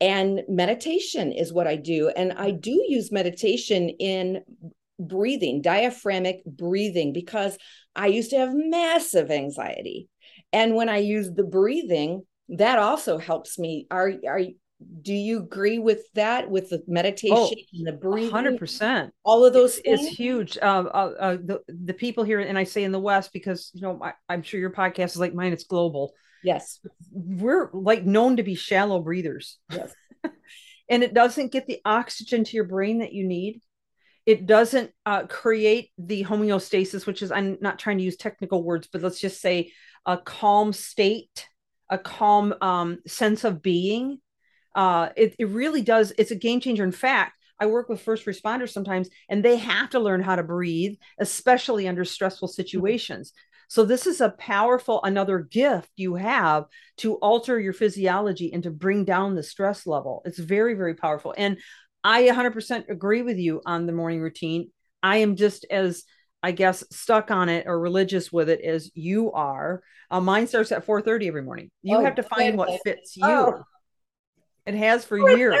and 0.00 0.42
meditation 0.48 1.32
is 1.32 1.52
what 1.52 1.66
I 1.66 1.76
do. 1.76 2.08
And 2.08 2.32
I 2.32 2.50
do 2.50 2.84
use 2.88 3.12
meditation 3.12 3.88
in 3.88 4.42
breathing, 4.98 5.62
diaphragmic 5.62 6.44
breathing, 6.44 7.12
because 7.12 7.58
I 7.94 8.06
used 8.06 8.30
to 8.30 8.38
have 8.38 8.50
massive 8.54 9.30
anxiety. 9.30 10.08
And 10.52 10.74
when 10.74 10.88
I 10.88 10.98
use 10.98 11.30
the 11.30 11.44
breathing, 11.44 12.22
that 12.48 12.78
also 12.78 13.18
helps 13.18 13.58
me. 13.58 13.86
Are, 13.90 14.12
are 14.26 14.40
do 15.02 15.12
you 15.12 15.38
agree 15.38 15.78
with 15.78 16.02
that 16.14 16.50
with 16.50 16.70
the 16.70 16.82
meditation 16.86 17.36
oh, 17.36 17.54
and 17.74 17.86
the 17.86 17.92
breathing 17.92 18.32
100% 18.32 19.10
all 19.24 19.44
of 19.44 19.52
those 19.52 19.76
it's, 19.84 20.04
it's 20.04 20.16
huge 20.16 20.56
uh, 20.56 20.84
uh, 20.94 21.12
uh, 21.20 21.36
the, 21.36 21.60
the 21.68 21.92
people 21.92 22.24
here 22.24 22.40
and 22.40 22.56
i 22.56 22.64
say 22.64 22.82
in 22.82 22.90
the 22.90 22.98
west 22.98 23.30
because 23.34 23.70
you 23.74 23.82
know 23.82 24.00
I, 24.02 24.14
i'm 24.28 24.42
sure 24.42 24.58
your 24.58 24.72
podcast 24.72 25.10
is 25.10 25.18
like 25.18 25.34
mine 25.34 25.52
it's 25.52 25.64
global 25.64 26.14
yes. 26.42 26.80
We're 27.10 27.70
like 27.72 28.04
known 28.04 28.36
to 28.36 28.42
be 28.42 28.54
shallow 28.54 29.00
breathers. 29.00 29.58
Yes. 29.70 29.94
And 30.90 31.04
it 31.04 31.14
doesn't 31.14 31.52
get 31.52 31.68
the 31.68 31.80
oxygen 31.84 32.42
to 32.42 32.56
your 32.56 32.64
brain 32.64 32.98
that 32.98 33.12
you 33.12 33.24
need. 33.24 33.62
It 34.26 34.44
doesn't 34.44 34.90
uh, 35.06 35.28
create 35.28 35.90
the 35.98 36.24
homeostasis 36.24 37.06
which 37.06 37.22
is 37.22 37.30
i'm 37.30 37.58
not 37.60 37.78
trying 37.78 37.98
to 37.98 38.04
use 38.04 38.16
technical 38.16 38.62
words 38.62 38.88
but 38.92 39.02
let's 39.02 39.20
just 39.20 39.40
say 39.40 39.72
a 40.04 40.18
calm 40.18 40.72
state 40.72 41.48
a 41.90 41.98
calm 41.98 42.54
um, 42.60 42.98
sense 43.06 43.44
of 43.44 43.62
being. 43.62 44.20
Uh, 44.74 45.08
it, 45.16 45.34
it 45.38 45.48
really 45.48 45.82
does 45.82 46.12
it's 46.16 46.30
a 46.30 46.36
game 46.36 46.60
changer. 46.60 46.84
In 46.84 46.92
fact 46.92 47.36
i 47.58 47.66
work 47.66 47.88
with 47.88 48.00
first 48.00 48.24
responders 48.26 48.70
sometimes 48.70 49.08
and 49.28 49.44
they 49.44 49.56
have 49.56 49.90
to 49.90 50.00
learn 50.00 50.22
how 50.22 50.36
to 50.36 50.42
breathe 50.42 50.94
especially 51.18 51.88
under 51.88 52.04
stressful 52.04 52.48
situations 52.48 53.32
so 53.70 53.84
this 53.84 54.06
is 54.06 54.20
a 54.20 54.30
powerful 54.30 55.00
another 55.04 55.38
gift 55.38 55.88
you 55.96 56.16
have 56.16 56.64
to 56.96 57.14
alter 57.14 57.58
your 57.58 57.72
physiology 57.72 58.52
and 58.52 58.64
to 58.64 58.70
bring 58.70 59.04
down 59.04 59.34
the 59.34 59.42
stress 59.42 59.86
level 59.86 60.22
it's 60.24 60.38
very 60.38 60.74
very 60.74 60.94
powerful 60.94 61.32
and 61.38 61.56
i 62.04 62.24
100% 62.24 62.88
agree 62.90 63.22
with 63.22 63.38
you 63.38 63.62
on 63.64 63.86
the 63.86 63.92
morning 63.92 64.20
routine 64.20 64.70
i 65.02 65.18
am 65.18 65.36
just 65.36 65.64
as 65.70 66.04
I 66.42 66.52
guess 66.52 66.82
stuck 66.90 67.30
on 67.30 67.48
it 67.48 67.66
or 67.66 67.78
religious 67.78 68.32
with 68.32 68.48
it 68.48 68.62
as 68.62 68.90
you 68.94 69.32
are. 69.32 69.82
Uh, 70.10 70.20
mine 70.20 70.46
starts 70.46 70.72
at 70.72 70.86
4:30 70.86 71.28
every 71.28 71.42
morning. 71.42 71.70
You 71.82 71.98
oh, 71.98 72.04
have 72.04 72.14
to 72.14 72.22
find 72.22 72.56
what 72.56 72.80
fits 72.82 73.16
you. 73.16 73.26
Oh. 73.26 73.62
It 74.66 74.74
has 74.74 75.04
for 75.04 75.18
years. 75.18 75.58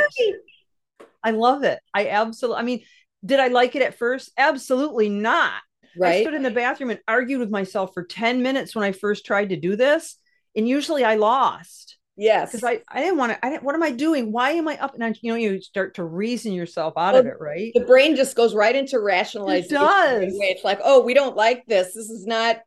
I 1.22 1.32
love 1.32 1.64
it. 1.64 1.80
I 1.92 2.08
absolutely. 2.08 2.60
I 2.60 2.64
mean, 2.64 2.84
did 3.24 3.40
I 3.40 3.48
like 3.48 3.76
it 3.76 3.82
at 3.82 3.98
first? 3.98 4.30
Absolutely 4.38 5.08
not. 5.08 5.60
Right. 5.96 6.18
I 6.18 6.22
stood 6.22 6.34
in 6.34 6.42
the 6.42 6.50
bathroom 6.50 6.90
and 6.90 7.00
argued 7.08 7.40
with 7.40 7.50
myself 7.50 7.92
for 7.94 8.04
10 8.04 8.42
minutes 8.42 8.74
when 8.74 8.84
I 8.84 8.92
first 8.92 9.26
tried 9.26 9.50
to 9.50 9.56
do 9.56 9.76
this, 9.76 10.16
and 10.56 10.68
usually 10.68 11.04
I 11.04 11.16
lost. 11.16 11.98
Yes. 12.16 12.50
Because 12.50 12.64
I, 12.64 12.82
I 12.88 13.00
didn't 13.00 13.16
want 13.16 13.32
to, 13.32 13.44
I 13.44 13.48
didn't, 13.48 13.62
what 13.62 13.74
am 13.74 13.82
I 13.82 13.92
doing? 13.92 14.30
Why 14.30 14.50
am 14.50 14.68
I 14.68 14.76
up? 14.78 14.94
And 14.94 15.02
I, 15.02 15.14
you 15.22 15.32
know, 15.32 15.38
you 15.38 15.60
start 15.62 15.94
to 15.94 16.04
reason 16.04 16.52
yourself 16.52 16.94
out 16.96 17.14
well, 17.14 17.20
of 17.20 17.26
it, 17.26 17.36
right? 17.40 17.72
The 17.74 17.80
brain 17.80 18.14
just 18.14 18.36
goes 18.36 18.54
right 18.54 18.76
into 18.76 19.00
rationalization. 19.00 19.76
It 19.76 19.78
does. 19.78 20.32
It's 20.34 20.64
like, 20.64 20.80
oh, 20.84 21.00
we 21.00 21.14
don't 21.14 21.34
like 21.34 21.64
this. 21.66 21.94
This 21.94 22.10
is 22.10 22.26
not 22.26 22.58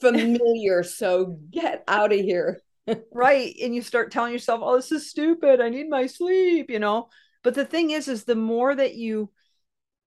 familiar. 0.00 0.82
so 0.84 1.38
get 1.50 1.82
out 1.88 2.12
of 2.12 2.20
here. 2.20 2.60
right. 3.12 3.54
And 3.62 3.74
you 3.74 3.80
start 3.80 4.12
telling 4.12 4.32
yourself, 4.32 4.60
oh, 4.62 4.76
this 4.76 4.92
is 4.92 5.08
stupid. 5.08 5.62
I 5.62 5.70
need 5.70 5.88
my 5.88 6.04
sleep, 6.06 6.68
you 6.68 6.78
know? 6.78 7.08
But 7.42 7.54
the 7.54 7.64
thing 7.64 7.90
is, 7.90 8.06
is 8.06 8.24
the 8.24 8.36
more 8.36 8.74
that 8.74 8.96
you 8.96 9.30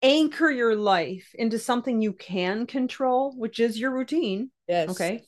anchor 0.03 0.51
your 0.51 0.75
life 0.75 1.33
into 1.33 1.57
something 1.57 2.01
you 2.01 2.13
can 2.13 2.67
control, 2.67 3.33
which 3.37 3.59
is 3.59 3.79
your 3.79 3.91
routine. 3.91 4.51
Yes. 4.67 4.89
Okay. 4.89 5.23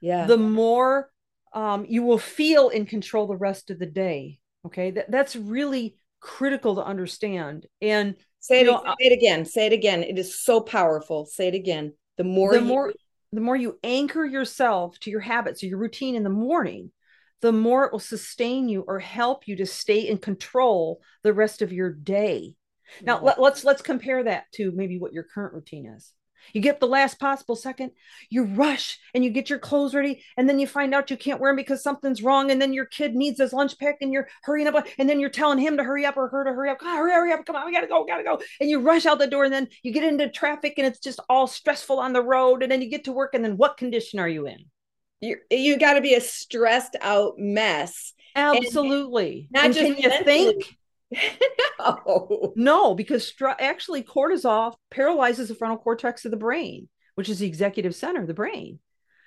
Yeah. 0.00 0.26
The 0.26 0.36
more 0.36 1.10
um, 1.52 1.86
you 1.88 2.02
will 2.02 2.18
feel 2.18 2.68
in 2.68 2.86
control 2.86 3.26
the 3.26 3.36
rest 3.36 3.70
of 3.70 3.78
the 3.78 3.86
day. 3.86 4.38
Okay, 4.66 4.92
that, 4.92 5.10
that's 5.10 5.34
really 5.34 5.96
critical 6.20 6.76
to 6.76 6.84
understand. 6.84 7.66
And 7.80 8.14
say 8.38 8.60
it, 8.60 8.66
know, 8.66 8.82
say 8.84 9.06
it 9.06 9.12
again. 9.12 9.44
Say 9.44 9.66
it 9.66 9.72
again. 9.72 10.02
It 10.02 10.18
is 10.18 10.40
so 10.40 10.60
powerful. 10.60 11.26
Say 11.26 11.48
it 11.48 11.54
again. 11.54 11.94
The 12.16 12.24
more 12.24 12.52
the 12.52 12.60
you- 12.60 12.66
more 12.66 12.92
the 13.32 13.40
more 13.40 13.56
you 13.56 13.78
anchor 13.82 14.24
yourself 14.24 14.98
to 15.00 15.10
your 15.10 15.20
habits 15.20 15.62
or 15.62 15.66
your 15.66 15.78
routine 15.78 16.14
in 16.14 16.22
the 16.22 16.28
morning, 16.28 16.92
the 17.40 17.52
more 17.52 17.86
it 17.86 17.92
will 17.92 17.98
sustain 17.98 18.68
you 18.68 18.82
or 18.86 18.98
help 18.98 19.48
you 19.48 19.56
to 19.56 19.66
stay 19.66 20.00
in 20.00 20.18
control 20.18 21.00
the 21.22 21.32
rest 21.32 21.62
of 21.62 21.72
your 21.72 21.90
day. 21.90 22.54
Now 23.00 23.16
mm-hmm. 23.16 23.26
let, 23.26 23.40
let's 23.40 23.64
let's 23.64 23.82
compare 23.82 24.24
that 24.24 24.44
to 24.54 24.72
maybe 24.72 24.98
what 24.98 25.12
your 25.12 25.24
current 25.24 25.54
routine 25.54 25.86
is. 25.86 26.12
You 26.52 26.60
get 26.60 26.80
the 26.80 26.88
last 26.88 27.20
possible 27.20 27.54
second, 27.54 27.92
you 28.28 28.44
rush 28.44 28.98
and 29.14 29.24
you 29.24 29.30
get 29.30 29.48
your 29.48 29.58
clothes 29.58 29.94
ready, 29.94 30.24
and 30.36 30.48
then 30.48 30.58
you 30.58 30.66
find 30.66 30.94
out 30.94 31.10
you 31.10 31.16
can't 31.16 31.40
wear 31.40 31.50
them 31.50 31.56
because 31.56 31.82
something's 31.82 32.22
wrong, 32.22 32.50
and 32.50 32.60
then 32.60 32.72
your 32.72 32.84
kid 32.84 33.14
needs 33.14 33.38
his 33.38 33.52
lunch 33.52 33.78
pack, 33.78 33.98
and 34.00 34.12
you're 34.12 34.28
hurrying 34.42 34.66
up, 34.66 34.86
and 34.98 35.08
then 35.08 35.20
you're 35.20 35.30
telling 35.30 35.58
him 35.58 35.76
to 35.76 35.84
hurry 35.84 36.04
up 36.04 36.16
or 36.16 36.28
her 36.28 36.44
to 36.44 36.52
hurry 36.52 36.70
up. 36.70 36.80
God, 36.80 36.96
hurry, 36.96 37.12
hurry 37.12 37.32
up, 37.32 37.46
come 37.46 37.56
on, 37.56 37.66
we 37.66 37.72
gotta 37.72 37.86
go, 37.86 38.04
gotta 38.04 38.24
go. 38.24 38.40
And 38.60 38.68
you 38.68 38.80
rush 38.80 39.06
out 39.06 39.18
the 39.18 39.26
door, 39.26 39.44
and 39.44 39.52
then 39.52 39.68
you 39.82 39.92
get 39.92 40.04
into 40.04 40.28
traffic, 40.28 40.74
and 40.78 40.86
it's 40.86 40.98
just 40.98 41.20
all 41.28 41.46
stressful 41.46 42.00
on 42.00 42.12
the 42.12 42.22
road, 42.22 42.62
and 42.62 42.72
then 42.72 42.82
you 42.82 42.90
get 42.90 43.04
to 43.04 43.12
work, 43.12 43.34
and 43.34 43.44
then 43.44 43.56
what 43.56 43.76
condition 43.76 44.18
are 44.18 44.28
you 44.28 44.46
in? 44.46 44.64
You 45.20 45.36
you 45.50 45.78
got 45.78 45.94
to 45.94 46.00
be 46.00 46.14
a 46.14 46.20
stressed 46.20 46.96
out 47.00 47.34
mess. 47.38 48.12
Absolutely. 48.34 49.48
And 49.48 49.52
not 49.52 49.64
and 49.66 49.74
just 49.74 49.86
can 49.86 49.96
you 49.96 50.08
mentally. 50.08 50.24
think 50.24 50.76
no. 51.78 52.52
No, 52.56 52.94
because 52.94 53.32
actually 53.58 54.02
cortisol 54.02 54.74
paralyzes 54.90 55.48
the 55.48 55.54
frontal 55.54 55.78
cortex 55.78 56.24
of 56.24 56.30
the 56.30 56.36
brain, 56.36 56.88
which 57.14 57.28
is 57.28 57.40
the 57.40 57.46
executive 57.46 57.94
center 57.94 58.20
of 58.20 58.26
the 58.26 58.34
brain. 58.34 58.78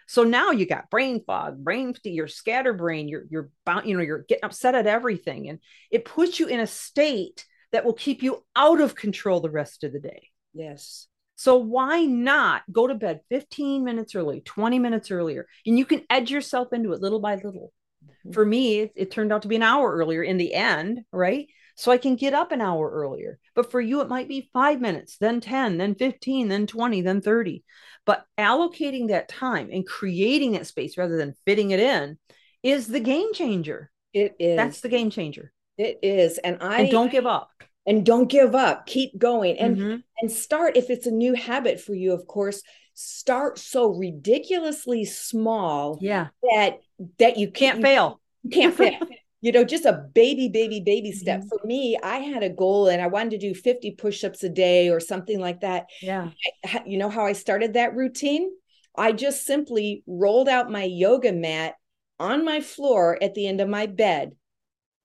So 0.08 0.24
now 0.24 0.52
you 0.52 0.66
got 0.66 0.90
brain 0.90 1.24
fog, 1.26 1.64
brain 1.64 1.96
you're 2.04 2.28
scatterbrain, 2.28 3.08
you're 3.08 3.26
you're 3.30 3.50
bound, 3.66 3.88
you 3.88 3.98
know, 3.98 4.04
you're 4.04 4.26
getting 4.30 4.46
upset 4.46 4.76
at 4.76 4.88
everything. 4.88 5.50
And 5.50 5.60
it 5.92 6.06
puts 6.06 6.40
you 6.40 6.48
in 6.48 6.60
a 6.60 6.68
state 6.68 7.46
that 7.72 7.84
will 7.84 7.94
keep 7.94 8.22
you 8.22 8.44
out 8.56 8.80
of 8.80 8.96
control 8.96 9.40
the 9.40 9.50
rest 9.50 9.84
of 9.84 9.92
the 9.92 10.00
day. 10.00 10.30
Yes. 10.54 11.08
So 11.36 11.58
why 11.58 12.06
not 12.06 12.62
go 12.72 12.88
to 12.88 12.96
bed 12.96 13.22
15 13.30 13.84
minutes 13.84 14.16
early, 14.16 14.42
20 14.42 14.80
minutes 14.80 15.12
earlier, 15.12 15.48
and 15.66 15.78
you 15.78 15.86
can 15.86 16.04
edge 16.10 16.32
yourself 16.32 16.72
into 16.72 16.94
it 16.94 17.02
little 17.02 17.20
by 17.20 17.36
little. 17.36 17.74
Mm-hmm. 18.06 18.32
For 18.32 18.46
me, 18.46 18.80
it, 18.80 18.92
it, 18.96 19.12
turned 19.12 19.34
out 19.34 19.42
to 19.42 19.50
be 19.50 19.58
an 19.58 19.64
hour 19.64 19.92
earlier 19.92 20.24
in 20.24 20.38
the 20.38 20.54
end, 20.54 21.02
right? 21.12 21.48
So 21.76 21.92
I 21.92 21.98
can 21.98 22.16
get 22.16 22.34
up 22.34 22.52
an 22.52 22.62
hour 22.62 22.90
earlier. 22.90 23.38
But 23.54 23.70
for 23.70 23.82
you, 23.82 24.02
it 24.02 24.08
might 24.08 24.30
be 24.30 24.50
five 24.54 24.80
minutes, 24.80 25.18
then 25.18 25.42
10, 25.42 25.78
then 25.78 25.96
15, 25.96 26.48
then 26.48 26.68
20, 26.68 27.02
then 27.02 27.22
30. 27.22 27.64
But 28.06 28.26
allocating 28.38 29.10
that 29.10 29.28
time 29.28 29.70
and 29.72 29.86
creating 29.86 30.54
that 30.54 30.68
space 30.68 30.98
rather 30.98 31.18
than 31.18 31.36
fitting 31.46 31.72
it 31.72 31.80
in 31.80 32.18
is 32.64 32.88
the 32.88 33.02
game 33.02 33.34
changer. 33.34 33.92
It 34.14 34.36
is. 34.40 34.56
That's 34.56 34.80
the 34.80 34.90
game 34.90 35.10
changer. 35.10 35.52
It 35.78 36.00
is. 36.02 36.38
And 36.38 36.58
I 36.62 36.82
and 36.82 36.92
don't 36.92 37.12
give 37.12 37.26
up. 37.26 37.52
And 37.86 38.06
don't 38.06 38.30
give 38.30 38.56
up. 38.56 38.86
Keep 38.86 39.20
going. 39.20 39.60
And 39.60 39.78
mm-hmm. 39.78 39.96
and 40.22 40.32
start 40.32 40.78
if 40.78 40.90
it's 40.90 41.08
a 41.08 41.12
new 41.12 41.34
habit 41.34 41.82
for 41.82 41.94
you, 41.94 42.14
of 42.14 42.26
course, 42.26 42.62
start 42.94 43.60
so 43.60 43.90
ridiculously 43.90 45.04
small 45.04 45.98
yeah 46.00 46.28
that 46.42 46.80
that 47.20 47.36
you 47.36 47.52
can't 47.52 47.80
you, 47.80 47.84
fail. 47.84 48.22
You 48.44 48.50
can't 48.52 48.76
fail 48.78 49.00
you 49.46 49.52
know, 49.52 49.64
just 49.64 49.86
a 49.86 49.94
baby, 50.16 50.50
baby, 50.50 50.80
baby 50.80 51.12
step. 51.12 51.42
Mm-hmm. 51.42 51.50
For 51.50 51.68
me, 51.68 52.00
I 52.02 52.18
had 52.18 52.42
a 52.42 52.50
goal 52.50 52.88
and 52.88 53.00
I 53.00 53.06
wanted 53.06 53.30
to 53.30 53.38
do 53.38 53.54
50 53.54 53.92
push 53.92 54.24
ups 54.24 54.42
a 54.42 54.50
day 54.50 54.90
or 54.90 55.00
something 55.00 55.40
like 55.40 55.62
that. 55.62 55.86
Yeah. 56.02 56.32
I, 56.66 56.82
you 56.88 56.98
know 56.98 57.12
how 57.12 57.28
I 57.28 57.34
started 57.34 57.74
that 57.74 57.96
routine? 57.96 58.50
I 58.98 59.12
just 59.12 59.46
simply 59.46 60.02
rolled 60.08 60.50
out 60.50 60.72
my 60.72 60.84
yoga 60.84 61.32
mat 61.32 61.76
on 62.20 62.44
my 62.44 62.60
floor 62.60 63.20
at 63.22 63.36
the 63.36 63.46
end 63.46 63.62
of 63.62 63.70
my 63.70 63.86
bed. 63.86 64.32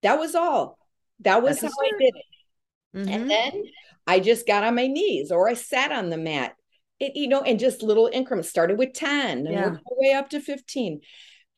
That 0.01 0.19
was 0.19 0.35
all. 0.35 0.79
That 1.19 1.43
was 1.43 1.61
That's 1.61 1.75
how 1.75 1.87
I 1.87 1.99
did 1.99 2.15
it. 2.15 2.97
Mm-hmm. 2.97 3.09
And 3.11 3.31
then 3.31 3.65
I 4.07 4.21
just 4.21 4.47
got 4.47 4.65
on 4.65 4.75
my 4.75 4.87
knees 4.87 5.31
or 5.31 5.51
I 5.51 5.53
sat 5.53 5.93
on 5.93 6.09
the 6.09 6.17
mat. 6.17 6.55
It, 6.99 7.13
you 7.15 7.29
know, 7.29 7.43
and 7.43 7.61
just 7.61 7.83
little 7.83 8.09
increments 8.11 8.49
started 8.49 8.79
with 8.79 8.95
10 8.95 9.47
and 9.47 9.49
yeah. 9.51 9.67
worked 9.67 9.83
my 9.85 9.97
way 9.99 10.15
up 10.15 10.31
to 10.31 10.41
15. 10.41 11.03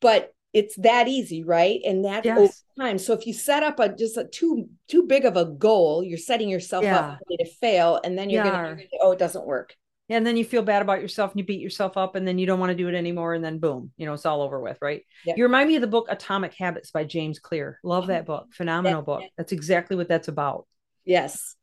But 0.00 0.32
it's 0.52 0.76
that 0.76 1.08
easy 1.08 1.42
right? 1.42 1.80
And 1.84 2.04
that 2.04 2.24
yes. 2.24 2.38
over 2.38 2.52
time. 2.78 2.98
So 2.98 3.12
if 3.14 3.26
you 3.26 3.32
set 3.32 3.62
up 3.62 3.80
a 3.80 3.94
just 3.94 4.16
a 4.16 4.24
too 4.24 4.68
too 4.88 5.04
big 5.04 5.24
of 5.24 5.36
a 5.36 5.44
goal 5.44 6.02
you're 6.02 6.18
setting 6.18 6.48
yourself 6.48 6.84
yeah. 6.84 6.98
up 6.98 7.18
to 7.30 7.46
fail 7.60 8.00
and 8.04 8.18
then 8.18 8.30
you're 8.30 8.44
yeah. 8.44 8.50
gonna 8.50 8.82
oh 9.00 9.12
it 9.12 9.18
doesn't 9.18 9.46
work. 9.46 9.74
And 10.08 10.26
then 10.26 10.36
you 10.36 10.44
feel 10.44 10.62
bad 10.62 10.82
about 10.82 11.00
yourself 11.00 11.30
and 11.30 11.40
you 11.40 11.46
beat 11.46 11.62
yourself 11.62 11.96
up 11.96 12.16
and 12.16 12.28
then 12.28 12.38
you 12.38 12.44
don't 12.44 12.60
want 12.60 12.68
to 12.68 12.76
do 12.76 12.86
it 12.86 12.94
anymore 12.94 13.32
and 13.32 13.42
then 13.42 13.58
boom 13.58 13.92
you 13.96 14.04
know 14.04 14.12
it's 14.12 14.26
all 14.26 14.42
over 14.42 14.60
with 14.60 14.78
right? 14.82 15.02
You 15.24 15.42
remind 15.42 15.68
me 15.68 15.76
of 15.76 15.80
the 15.80 15.86
book 15.86 16.06
atomic 16.10 16.54
habits 16.54 16.90
by 16.90 17.04
james 17.04 17.38
clear. 17.38 17.78
Love 17.82 18.08
that 18.08 18.26
book. 18.26 18.48
Phenomenal 18.52 19.02
book. 19.02 19.22
That's 19.38 19.52
exactly 19.52 19.96
what 19.96 20.08
that's 20.08 20.28
about. 20.28 20.66
Yes. 21.04 21.56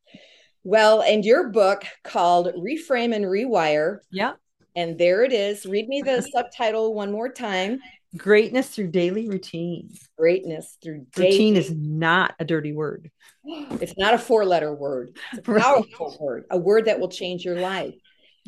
Well 0.63 1.01
and 1.01 1.23
your 1.23 1.49
book 1.49 1.83
called 2.03 2.47
reframe 2.55 3.15
and 3.15 3.25
rewire. 3.25 3.99
Yeah. 4.11 4.33
And 4.75 4.97
there 4.97 5.23
it 5.23 5.33
is. 5.33 5.65
Read 5.65 5.87
me 5.87 6.01
the 6.01 6.21
subtitle 6.21 6.93
one 6.93 7.11
more 7.11 7.31
time 7.31 7.79
Greatness 8.17 8.69
through 8.69 8.87
daily 8.87 9.27
routine. 9.27 9.91
Greatness 10.17 10.77
through 10.81 11.05
daily. 11.15 11.29
Routine 11.29 11.55
is 11.55 11.71
not 11.71 12.33
a 12.39 12.45
dirty 12.45 12.73
word. 12.73 13.11
It's 13.81 13.97
not 13.97 14.13
a 14.13 14.17
four 14.17 14.45
letter 14.45 14.73
word. 14.73 15.17
It's 15.33 15.47
a 15.47 15.53
powerful 15.59 16.17
word, 16.19 16.45
a 16.51 16.57
word 16.57 16.85
that 16.85 16.99
will 16.99 17.09
change 17.09 17.45
your 17.45 17.59
life. 17.59 17.95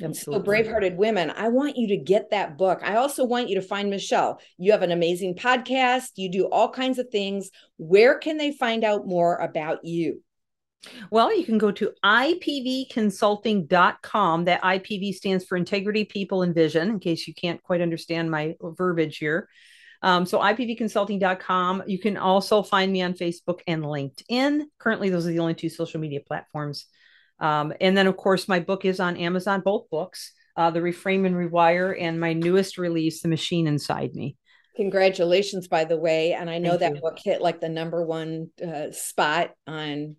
Absolutely. 0.02 0.46
So, 0.46 0.52
Bravehearted 0.52 0.96
Women, 0.96 1.32
I 1.32 1.50
want 1.50 1.78
you 1.78 1.88
to 1.90 1.98
get 1.98 2.32
that 2.32 2.58
book. 2.58 2.82
I 2.84 2.96
also 2.96 3.24
want 3.24 3.50
you 3.50 3.56
to 3.56 3.62
find 3.62 3.90
Michelle. 3.90 4.40
You 4.58 4.72
have 4.72 4.82
an 4.82 4.92
amazing 4.92 5.36
podcast, 5.36 6.12
you 6.16 6.32
do 6.32 6.46
all 6.46 6.70
kinds 6.70 7.00
of 7.00 7.10
things. 7.10 7.52
Where 7.78 8.18
can 8.18 8.38
they 8.38 8.52
find 8.52 8.84
out 8.84 9.08
more 9.08 9.38
about 9.38 9.86
you? 9.86 10.22
Well, 11.12 11.36
you 11.36 11.46
can 11.46 11.58
go 11.58 11.72
to 11.72 11.92
ipvconsulting.com. 12.04 14.46
That 14.46 14.62
IPV 14.62 15.14
stands 15.14 15.46
for 15.46 15.56
Integrity, 15.56 16.06
People, 16.06 16.42
and 16.42 16.56
Vision, 16.56 16.90
in 16.90 17.00
case 17.00 17.28
you 17.28 17.34
can't 17.34 17.62
quite 17.62 17.82
understand 17.82 18.32
my 18.32 18.56
verbiage 18.62 19.18
here. 19.18 19.48
Um, 20.02 20.26
so 20.26 20.40
ipvconsulting.com. 20.40 21.84
You 21.86 22.00
can 22.00 22.18
also 22.18 22.64
find 22.64 22.92
me 22.92 23.04
on 23.04 23.14
Facebook 23.14 23.60
and 23.68 23.84
LinkedIn. 23.84 24.64
Currently, 24.80 25.10
those 25.10 25.28
are 25.28 25.32
the 25.32 25.40
only 25.40 25.54
two 25.54 25.70
social 25.70 26.00
media 26.00 26.22
platforms. 26.26 26.88
Um, 27.40 27.74
and 27.80 27.96
then, 27.96 28.08
of 28.08 28.18
course, 28.18 28.48
my 28.48 28.60
book 28.60 28.86
is 28.86 29.00
on 29.00 29.18
Amazon, 29.18 29.62
both 29.64 29.90
books, 29.90 30.34
uh, 30.56 30.72
The 30.72 30.80
Reframe 30.80 31.26
and 31.26 31.36
Rewire, 31.36 31.96
and 32.00 32.20
my 32.20 32.34
newest 32.34 32.78
release, 32.78 33.22
The 33.22 33.30
Machine 33.30 33.68
Inside 33.68 34.16
Me. 34.16 34.36
Congratulations, 34.76 35.68
by 35.68 35.84
the 35.84 35.98
way. 35.98 36.34
And 36.34 36.50
I 36.50 36.58
know 36.58 36.78
Thank 36.78 36.82
that 36.82 36.96
you. 36.96 37.02
book 37.02 37.20
hit 37.24 37.42
like 37.42 37.60
the 37.60 37.70
number 37.70 38.06
one 38.06 38.50
uh, 38.66 38.92
spot 38.92 39.52
on 39.68 40.16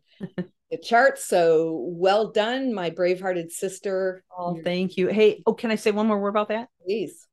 the 0.70 0.78
charts. 0.82 1.24
So 1.24 1.84
well 1.88 2.32
done, 2.32 2.72
my 2.74 2.90
bravehearted 2.90 3.50
sister. 3.50 4.24
Oh, 4.36 4.58
thank 4.62 4.96
you. 4.96 5.08
Hey, 5.08 5.42
oh, 5.46 5.54
can 5.54 5.70
I 5.70 5.76
say 5.76 5.90
one 5.90 6.06
more 6.06 6.18
word 6.18 6.28
about 6.28 6.48
that? 6.48 6.68
Please. 6.84 7.26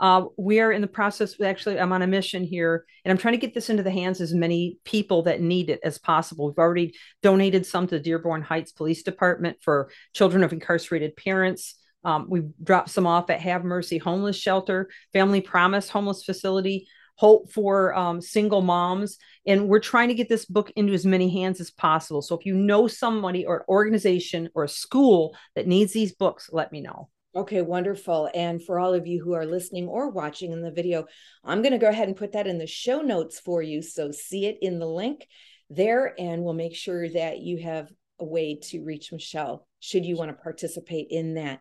Uh, 0.00 0.24
we 0.38 0.60
are 0.60 0.72
in 0.72 0.80
the 0.80 0.86
process. 0.86 1.38
Actually, 1.42 1.78
I'm 1.78 1.92
on 1.92 2.00
a 2.00 2.06
mission 2.06 2.42
here, 2.42 2.86
and 3.04 3.12
I'm 3.12 3.18
trying 3.18 3.34
to 3.34 3.38
get 3.46 3.52
this 3.52 3.68
into 3.68 3.82
the 3.82 3.90
hands 3.90 4.18
of 4.18 4.24
as 4.24 4.34
many 4.34 4.78
people 4.84 5.24
that 5.24 5.42
need 5.42 5.68
it 5.68 5.80
as 5.84 5.98
possible. 5.98 6.46
We've 6.48 6.58
already 6.58 6.94
donated 7.22 7.66
some 7.66 7.86
to 7.86 7.96
the 7.96 8.02
Dearborn 8.02 8.40
Heights 8.40 8.72
Police 8.72 9.02
Department 9.02 9.58
for 9.60 9.90
children 10.14 10.42
of 10.42 10.54
incarcerated 10.54 11.16
parents. 11.16 11.74
Um, 12.02 12.28
we've 12.30 12.48
dropped 12.62 12.88
some 12.88 13.06
off 13.06 13.28
at 13.28 13.40
Have 13.40 13.62
Mercy 13.62 13.98
Homeless 13.98 14.36
Shelter, 14.36 14.88
Family 15.12 15.42
Promise 15.42 15.90
Homeless 15.90 16.24
Facility, 16.24 16.88
Hope 17.20 17.52
for 17.52 17.94
um, 17.94 18.22
Single 18.22 18.62
Moms. 18.62 19.18
And 19.46 19.68
we're 19.68 19.78
trying 19.78 20.08
to 20.08 20.14
get 20.14 20.30
this 20.30 20.46
book 20.46 20.72
into 20.74 20.94
as 20.94 21.04
many 21.04 21.28
hands 21.28 21.60
as 21.60 21.70
possible. 21.70 22.22
So 22.22 22.34
if 22.34 22.46
you 22.46 22.54
know 22.54 22.88
somebody 22.88 23.44
or 23.44 23.58
an 23.58 23.64
organization 23.68 24.48
or 24.54 24.64
a 24.64 24.68
school 24.70 25.36
that 25.54 25.66
needs 25.66 25.92
these 25.92 26.14
books, 26.14 26.48
let 26.50 26.72
me 26.72 26.80
know. 26.80 27.10
Okay, 27.36 27.60
wonderful. 27.60 28.30
And 28.34 28.64
for 28.64 28.80
all 28.80 28.94
of 28.94 29.06
you 29.06 29.22
who 29.22 29.34
are 29.34 29.44
listening 29.44 29.86
or 29.86 30.08
watching 30.08 30.50
in 30.50 30.62
the 30.62 30.70
video, 30.70 31.04
I'm 31.44 31.60
going 31.60 31.72
to 31.72 31.78
go 31.78 31.90
ahead 31.90 32.08
and 32.08 32.16
put 32.16 32.32
that 32.32 32.46
in 32.46 32.56
the 32.56 32.66
show 32.66 33.02
notes 33.02 33.38
for 33.38 33.60
you. 33.60 33.82
So 33.82 34.10
see 34.12 34.46
it 34.46 34.56
in 34.62 34.78
the 34.78 34.88
link 34.88 35.26
there, 35.68 36.14
and 36.18 36.42
we'll 36.42 36.54
make 36.54 36.74
sure 36.74 37.06
that 37.06 37.40
you 37.40 37.58
have 37.58 37.90
a 38.18 38.24
way 38.24 38.58
to 38.70 38.82
reach 38.82 39.12
Michelle 39.12 39.66
should 39.78 40.06
you 40.06 40.16
want 40.16 40.30
to 40.30 40.42
participate 40.42 41.08
in 41.10 41.34
that. 41.34 41.60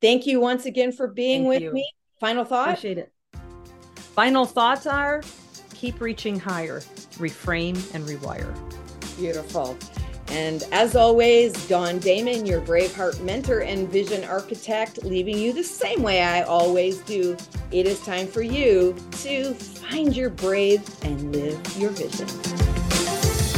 Thank 0.00 0.26
you 0.26 0.38
once 0.38 0.66
again 0.66 0.92
for 0.92 1.08
being 1.08 1.42
Thank 1.42 1.48
with 1.48 1.62
you. 1.62 1.72
me. 1.72 1.92
Final 2.20 2.44
thought? 2.44 2.68
Appreciate 2.68 2.98
it. 2.98 3.13
Final 4.14 4.46
thoughts 4.46 4.86
are 4.86 5.22
keep 5.74 6.00
reaching 6.00 6.38
higher, 6.38 6.80
reframe 7.18 7.76
and 7.94 8.06
rewire. 8.06 8.54
Beautiful. 9.16 9.76
And 10.28 10.62
as 10.70 10.94
always, 10.94 11.52
Dawn 11.68 11.98
Damon, 11.98 12.46
your 12.46 12.60
Braveheart 12.60 13.20
mentor 13.22 13.60
and 13.62 13.88
vision 13.88 14.24
architect, 14.24 15.02
leaving 15.04 15.36
you 15.36 15.52
the 15.52 15.64
same 15.64 16.00
way 16.00 16.22
I 16.22 16.42
always 16.42 16.98
do. 17.00 17.36
It 17.72 17.86
is 17.86 18.00
time 18.06 18.28
for 18.28 18.42
you 18.42 18.94
to 19.22 19.52
find 19.54 20.16
your 20.16 20.30
brave 20.30 20.82
and 21.04 21.34
live 21.34 21.76
your 21.76 21.90
vision. 21.90 22.28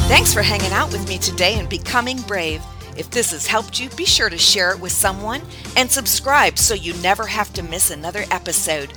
Thanks 0.08 0.32
for 0.32 0.42
hanging 0.42 0.72
out 0.72 0.90
with 0.90 1.06
me 1.06 1.18
today 1.18 1.58
and 1.58 1.68
becoming 1.68 2.20
brave. 2.22 2.62
If 2.96 3.10
this 3.10 3.30
has 3.32 3.46
helped 3.46 3.78
you, 3.78 3.90
be 3.90 4.06
sure 4.06 4.30
to 4.30 4.38
share 4.38 4.72
it 4.72 4.80
with 4.80 4.92
someone 4.92 5.42
and 5.76 5.90
subscribe 5.90 6.58
so 6.58 6.72
you 6.72 6.94
never 6.94 7.26
have 7.26 7.52
to 7.52 7.62
miss 7.62 7.90
another 7.90 8.24
episode. 8.30 8.90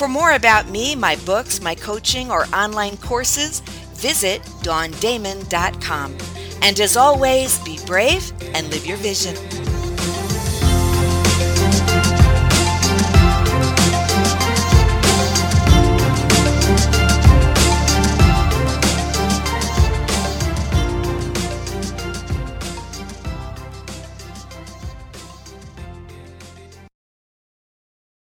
For 0.00 0.08
more 0.08 0.32
about 0.32 0.70
me, 0.70 0.96
my 0.96 1.16
books, 1.26 1.60
my 1.60 1.74
coaching, 1.74 2.30
or 2.30 2.46
online 2.54 2.96
courses, 2.96 3.60
visit 3.92 4.40
dawndamon.com. 4.62 6.16
And 6.62 6.80
as 6.80 6.96
always, 6.96 7.58
be 7.64 7.78
brave 7.84 8.32
and 8.54 8.70
live 8.70 8.86
your 8.86 8.96
vision. 8.96 9.59